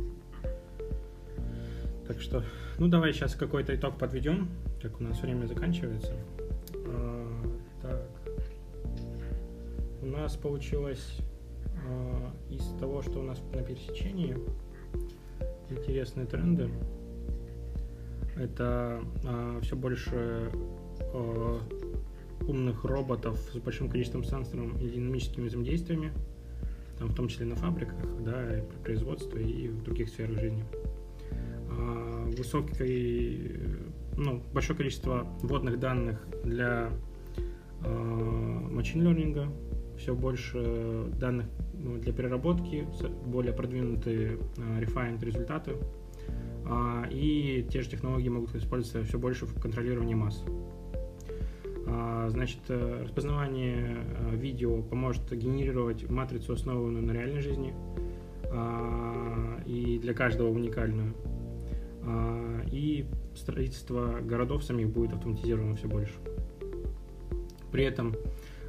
Так 2.06 2.20
что, 2.20 2.42
ну 2.78 2.88
давай 2.88 3.12
сейчас 3.12 3.34
какой-то 3.34 3.74
итог 3.74 3.98
подведем, 3.98 4.48
так 4.80 4.98
у 4.98 5.04
нас 5.04 5.20
время 5.20 5.46
заканчивается. 5.46 6.12
А, 6.74 7.42
так. 7.82 8.02
У 10.02 10.06
нас 10.06 10.36
получилось 10.36 11.18
а, 11.86 12.32
из 12.48 12.64
того, 12.80 13.02
что 13.02 13.20
у 13.20 13.22
нас 13.22 13.40
на 13.52 13.62
пересечении 13.62 14.36
интересные 15.68 16.26
тренды. 16.26 16.70
Это 18.36 19.02
все 19.60 19.76
больше 19.76 20.50
а, 21.12 21.60
умных 22.50 22.84
роботов 22.84 23.38
с 23.52 23.56
большим 23.58 23.88
количеством 23.88 24.24
сенсоров 24.24 24.80
и 24.80 24.88
динамическими 24.88 25.46
взаимодействиями, 25.46 26.12
там, 26.98 27.08
в 27.08 27.14
том 27.14 27.28
числе 27.28 27.46
на 27.46 27.54
фабриках, 27.54 27.96
да, 28.22 28.58
и 28.58 28.62
при 28.62 28.76
производстве 28.82 29.42
и 29.42 29.68
в 29.68 29.82
других 29.82 30.08
сферах 30.08 30.38
жизни. 30.38 30.64
А, 31.70 32.28
Высокий, 32.36 33.52
э, 33.54 33.76
ну, 34.16 34.42
большое 34.52 34.76
количество 34.76 35.26
вводных 35.42 35.78
данных 35.80 36.24
для 36.44 36.90
а, 37.82 38.68
machine 38.70 39.02
learning, 39.02 39.48
все 39.96 40.14
больше 40.14 41.06
данных 41.18 41.46
ну, 41.74 41.98
для 41.98 42.12
переработки, 42.12 42.86
более 43.26 43.52
продвинутые 43.52 44.38
а, 44.58 44.80
refined 44.80 45.24
результаты, 45.24 45.76
и 47.10 47.66
те 47.72 47.80
же 47.80 47.90
технологии 47.90 48.28
могут 48.28 48.54
использоваться 48.54 49.02
все 49.02 49.18
больше 49.18 49.44
в 49.46 49.58
контролировании 49.60 50.14
масс. 50.14 50.44
А, 51.92 52.28
Значит, 52.30 52.60
э, 52.68 53.02
распознавание 53.02 53.96
э, 53.98 54.36
видео 54.36 54.82
поможет 54.82 55.22
генерировать 55.32 56.08
матрицу, 56.08 56.52
основанную 56.52 57.04
на 57.04 57.10
реальной 57.10 57.40
жизни, 57.40 57.74
а, 58.52 59.60
и 59.66 59.98
для 59.98 60.14
каждого 60.14 60.48
уникальную. 60.50 61.14
А, 62.02 62.62
И 62.70 63.06
строительство 63.34 64.20
городов 64.22 64.62
самих 64.62 64.90
будет 64.90 65.12
автоматизировано 65.12 65.74
все 65.76 65.88
больше. 65.88 66.14
При 67.72 67.84
этом 67.84 68.14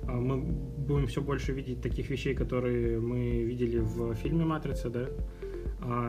мы 0.04 0.38
будем 0.38 1.08
все 1.08 1.22
больше 1.22 1.52
видеть 1.52 1.82
таких 1.82 2.10
вещей, 2.10 2.34
которые 2.34 3.00
мы 3.00 3.44
видели 3.44 3.80
в 3.80 4.16
фильме 4.16 4.46
«Матрица», 4.46 4.90
да, 4.90 5.08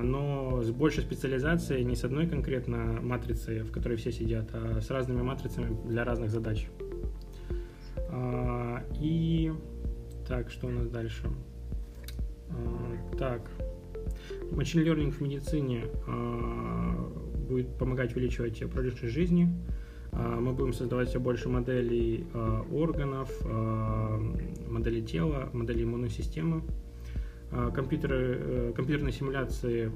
но 0.03 0.63
с 0.63 0.71
большей 0.71 1.03
специализацией 1.03 1.85
не 1.85 1.95
с 1.95 2.05
одной 2.05 2.27
конкретно 2.27 3.01
матрицей, 3.03 3.61
в 3.61 3.71
которой 3.71 3.97
все 3.97 4.13
сидят, 4.13 4.49
а 4.53 4.81
с 4.81 4.91
разными 4.91 5.23
матрицами 5.23 5.77
для 5.89 6.05
разных 6.05 6.31
задач. 6.31 6.69
А, 9.03 9.05
и 9.05 9.53
так, 10.27 10.51
что 10.51 10.69
у 10.69 10.71
нас 10.71 10.89
дальше? 10.89 11.29
Так, 13.19 13.51
Machine 14.51 14.85
Learning 14.85 15.11
в 15.11 15.21
медицине 15.21 15.85
будет 17.49 17.77
помогать 17.79 18.15
увеличивать 18.15 18.59
продолжительность 18.61 19.15
жизни, 19.15 19.49
а, 20.13 20.41
мы 20.41 20.53
будем 20.53 20.73
создавать 20.73 21.09
все 21.09 21.19
больше 21.19 21.49
моделей 21.49 22.27
а, 22.35 22.63
органов, 22.71 23.31
а, 23.45 24.21
моделей 24.69 25.03
тела, 25.03 25.49
моделей 25.53 25.85
иммунной 25.85 26.11
системы. 26.11 26.63
Компьютеры, 27.75 28.39
э, 28.41 28.73
компьютерные 28.75 29.13
симуляции 29.13 29.93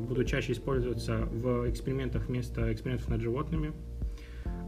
будут 0.00 0.26
чаще 0.26 0.52
использоваться 0.52 1.28
в 1.30 1.68
экспериментах 1.68 2.28
вместо 2.28 2.72
экспериментов 2.72 3.10
над 3.10 3.20
животными. 3.20 3.74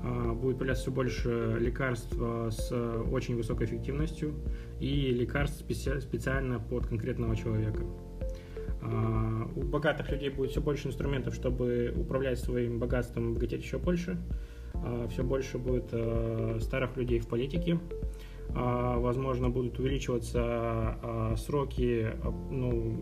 Будет 0.03 0.57
появляться 0.57 0.84
все 0.84 0.90
больше 0.90 1.57
лекарств 1.61 2.14
с 2.14 2.72
очень 3.11 3.36
высокой 3.36 3.66
эффективностью 3.66 4.34
и 4.80 5.11
лекарств 5.11 5.59
специально 5.61 6.59
под 6.59 6.86
конкретного 6.86 7.36
человека. 7.36 7.84
У 9.57 9.62
богатых 9.62 10.11
людей 10.11 10.30
будет 10.30 10.53
все 10.53 10.62
больше 10.62 10.88
инструментов, 10.88 11.34
чтобы 11.34 11.92
управлять 11.94 12.38
своим 12.38 12.78
богатством 12.78 13.32
и 13.32 13.34
богатеть 13.34 13.62
еще 13.62 13.78
больше. 13.78 14.16
А, 14.74 15.09
все 15.09 15.22
больше 15.22 15.59
будет 15.59 15.88
э, 15.92 16.59
старых 16.61 16.96
людей 16.96 17.18
в 17.18 17.26
политике, 17.26 17.78
а, 18.55 18.98
возможно, 18.98 19.48
будут 19.48 19.78
увеличиваться 19.78 20.40
а, 20.42 21.34
сроки 21.36 22.09
ну, 22.51 22.98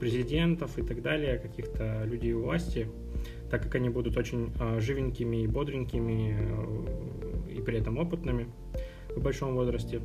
президентов 0.00 0.78
и 0.78 0.82
так 0.82 1.02
далее, 1.02 1.38
каких-то 1.38 2.04
людей 2.04 2.32
у 2.34 2.42
власти, 2.42 2.88
так 3.52 3.62
как 3.62 3.76
они 3.76 3.90
будут 3.90 4.16
очень 4.16 4.50
живенькими 4.80 5.42
и 5.42 5.46
бодренькими 5.46 6.36
э, 6.40 7.52
и 7.52 7.60
при 7.60 7.78
этом 7.78 7.98
опытными 7.98 8.48
в 9.14 9.22
большом 9.22 9.54
возрасте. 9.54 10.00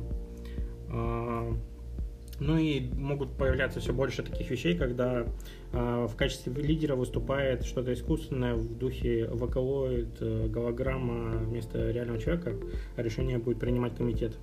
Ну 2.40 2.56
и 2.56 2.88
могут 2.94 3.36
появляться 3.36 3.80
все 3.80 3.92
больше 3.92 4.22
таких 4.22 4.48
вещей, 4.50 4.76
когда 4.76 5.26
э, 5.72 6.06
в 6.08 6.14
качестве 6.14 6.52
лидера 6.52 6.94
выступает 6.94 7.64
что-то 7.64 7.92
искусственное 7.92 8.54
в 8.54 8.78
духе 8.78 9.26
вокалоид, 9.28 10.18
э, 10.20 10.46
голограмма 10.46 11.38
вместо 11.38 11.90
реального 11.90 12.20
человека, 12.20 12.54
а 12.96 13.02
решение 13.02 13.38
будет 13.38 13.58
принимать 13.58 13.96
комитет. 13.96 14.38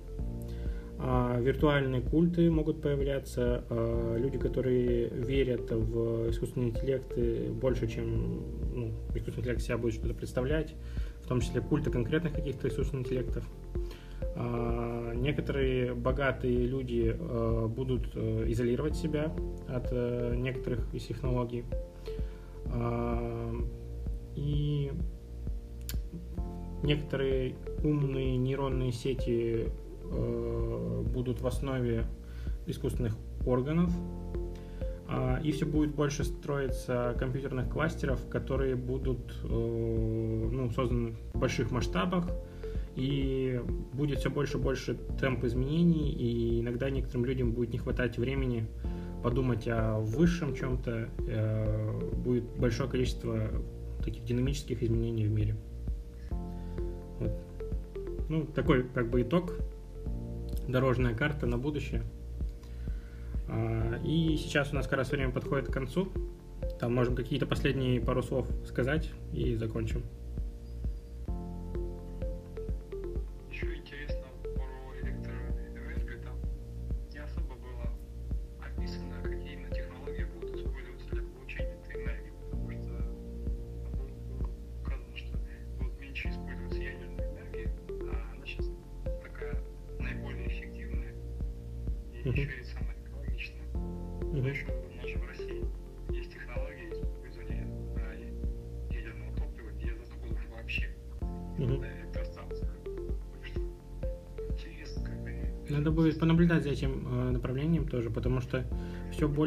А 0.98 1.38
виртуальные 1.38 2.00
культы 2.00 2.50
могут 2.50 2.80
появляться, 2.80 3.64
а, 3.68 4.16
люди, 4.16 4.38
которые 4.38 5.08
верят 5.08 5.70
в 5.70 6.30
искусственный 6.30 6.68
интеллект 6.68 7.16
больше, 7.52 7.86
чем 7.86 8.44
ну, 8.74 8.92
искусственный 9.14 9.40
интеллект 9.40 9.60
себя 9.60 9.76
будет 9.76 9.94
что-то 9.94 10.14
представлять, 10.14 10.74
в 11.22 11.28
том 11.28 11.40
числе 11.40 11.60
культы 11.60 11.90
конкретных 11.90 12.32
каких-то 12.32 12.68
искусственных 12.68 13.06
интеллектов. 13.06 13.46
А, 14.36 15.12
некоторые 15.14 15.94
богатые 15.94 16.66
люди 16.66 17.14
будут 17.68 18.10
э, 18.14 18.44
изолировать 18.48 18.96
себя 18.96 19.34
от 19.68 19.88
э, 19.90 20.34
некоторых 20.36 20.92
из 20.94 21.04
технологий. 21.04 21.64
И 24.34 24.92
некоторые 26.82 27.54
умные 27.82 28.36
нейронные 28.36 28.92
сети 28.92 29.68
будут 30.10 31.40
в 31.40 31.46
основе 31.46 32.06
искусственных 32.66 33.16
органов, 33.44 33.90
и 35.42 35.52
все 35.52 35.66
будет 35.66 35.94
больше 35.94 36.24
строиться 36.24 37.14
компьютерных 37.18 37.68
кластеров, 37.70 38.20
которые 38.28 38.74
будут 38.74 39.34
ну, 39.44 40.68
созданы 40.74 41.14
в 41.32 41.38
больших 41.38 41.70
масштабах, 41.70 42.28
и 42.96 43.60
будет 43.92 44.18
все 44.18 44.30
больше 44.30 44.56
и 44.58 44.60
больше 44.60 44.96
темп 45.20 45.44
изменений, 45.44 46.10
и 46.10 46.60
иногда 46.60 46.90
некоторым 46.90 47.26
людям 47.26 47.52
будет 47.52 47.70
не 47.70 47.78
хватать 47.78 48.18
времени 48.18 48.66
подумать 49.22 49.68
о 49.68 49.98
высшем 49.98 50.54
чем-то, 50.54 51.08
э, 51.28 52.00
будет 52.24 52.44
большое 52.58 52.88
количество 52.88 53.50
таких 54.04 54.24
динамических 54.24 54.82
изменений 54.82 55.26
в 55.26 55.30
мире. 55.30 55.56
Вот. 57.18 57.32
Ну, 58.28 58.46
такой 58.46 58.84
как 58.84 59.10
бы 59.10 59.22
итог, 59.22 59.52
дорожная 60.68 61.14
карта 61.14 61.46
на 61.46 61.58
будущее. 61.58 62.02
А, 63.48 64.00
и 64.04 64.36
сейчас 64.36 64.72
у 64.72 64.74
нас 64.74 64.86
как 64.86 64.98
раз 64.98 65.10
время 65.10 65.32
подходит 65.32 65.68
к 65.68 65.72
концу. 65.72 66.12
Там 66.80 66.94
можем 66.94 67.14
какие-то 67.14 67.46
последние 67.46 68.00
пару 68.00 68.22
слов 68.22 68.48
сказать 68.66 69.10
и 69.32 69.54
закончим. 69.54 70.02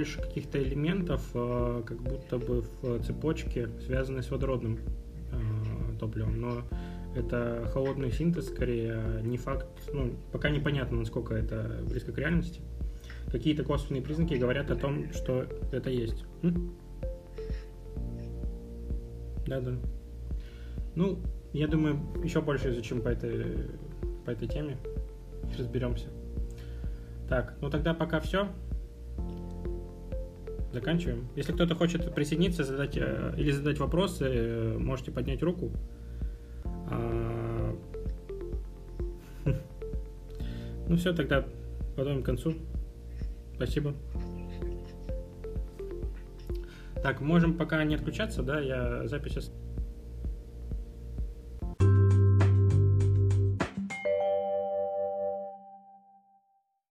Больше 0.10 0.22
каких-то 0.22 0.62
элементов, 0.62 1.22
э, 1.34 1.84
как 1.86 2.02
будто 2.02 2.38
бы 2.38 2.64
в 2.82 3.00
цепочке, 3.04 3.70
связаны 3.86 4.24
с 4.24 4.32
водородным 4.32 4.80
э, 5.32 6.00
топливом. 6.00 6.42
Но 6.42 6.64
это 7.16 7.70
холодный 7.74 8.12
синтез 8.12 8.48
скорее, 8.48 9.22
не 9.22 9.38
факт, 9.38 9.68
ну, 9.94 10.14
пока 10.32 10.50
непонятно, 10.50 10.98
насколько 10.98 11.36
это 11.36 11.82
близко 11.88 12.12
к 12.12 12.18
реальности. 12.18 12.62
Какие-то 13.32 13.64
косвенные 13.64 14.02
признаки 14.02 14.34
говорят 14.34 14.72
о 14.72 14.76
том, 14.76 15.14
что 15.14 15.46
это 15.72 15.92
есть. 15.92 16.26
Да-да. 19.46 19.76
Ну, 20.96 21.20
я 21.54 21.68
думаю, 21.68 22.00
еще 22.24 22.42
больше 22.42 22.72
изучим 22.72 23.02
по 23.02 23.10
этой, 23.10 23.68
по 24.26 24.32
этой 24.32 24.48
теме. 24.48 24.78
Разберемся. 25.58 26.08
Так, 27.28 27.56
ну 27.62 27.70
тогда 27.70 27.94
пока 27.94 28.20
все. 28.20 28.48
Заканчиваем. 30.72 31.28
Если 31.36 31.52
кто-то 31.52 31.76
хочет 31.76 32.14
присоединиться 32.14 32.64
задать, 32.64 32.96
э, 32.96 33.34
или 33.38 33.52
задать 33.52 33.80
вопросы, 33.80 34.26
э, 34.26 34.78
можете 34.78 35.12
поднять 35.12 35.42
руку. 35.42 35.72
А... 36.64 37.76
Ну 40.88 40.98
все, 40.98 41.14
тогда 41.14 41.46
подойдем 41.96 42.24
к 42.24 42.26
концу. 42.26 42.56
Спасибо. 43.56 43.94
Так, 47.04 47.22
можем 47.22 47.54
пока 47.54 47.84
не 47.84 47.96
отключаться, 47.96 48.44
да, 48.44 48.60
я 48.60 49.08
запись 49.08 49.52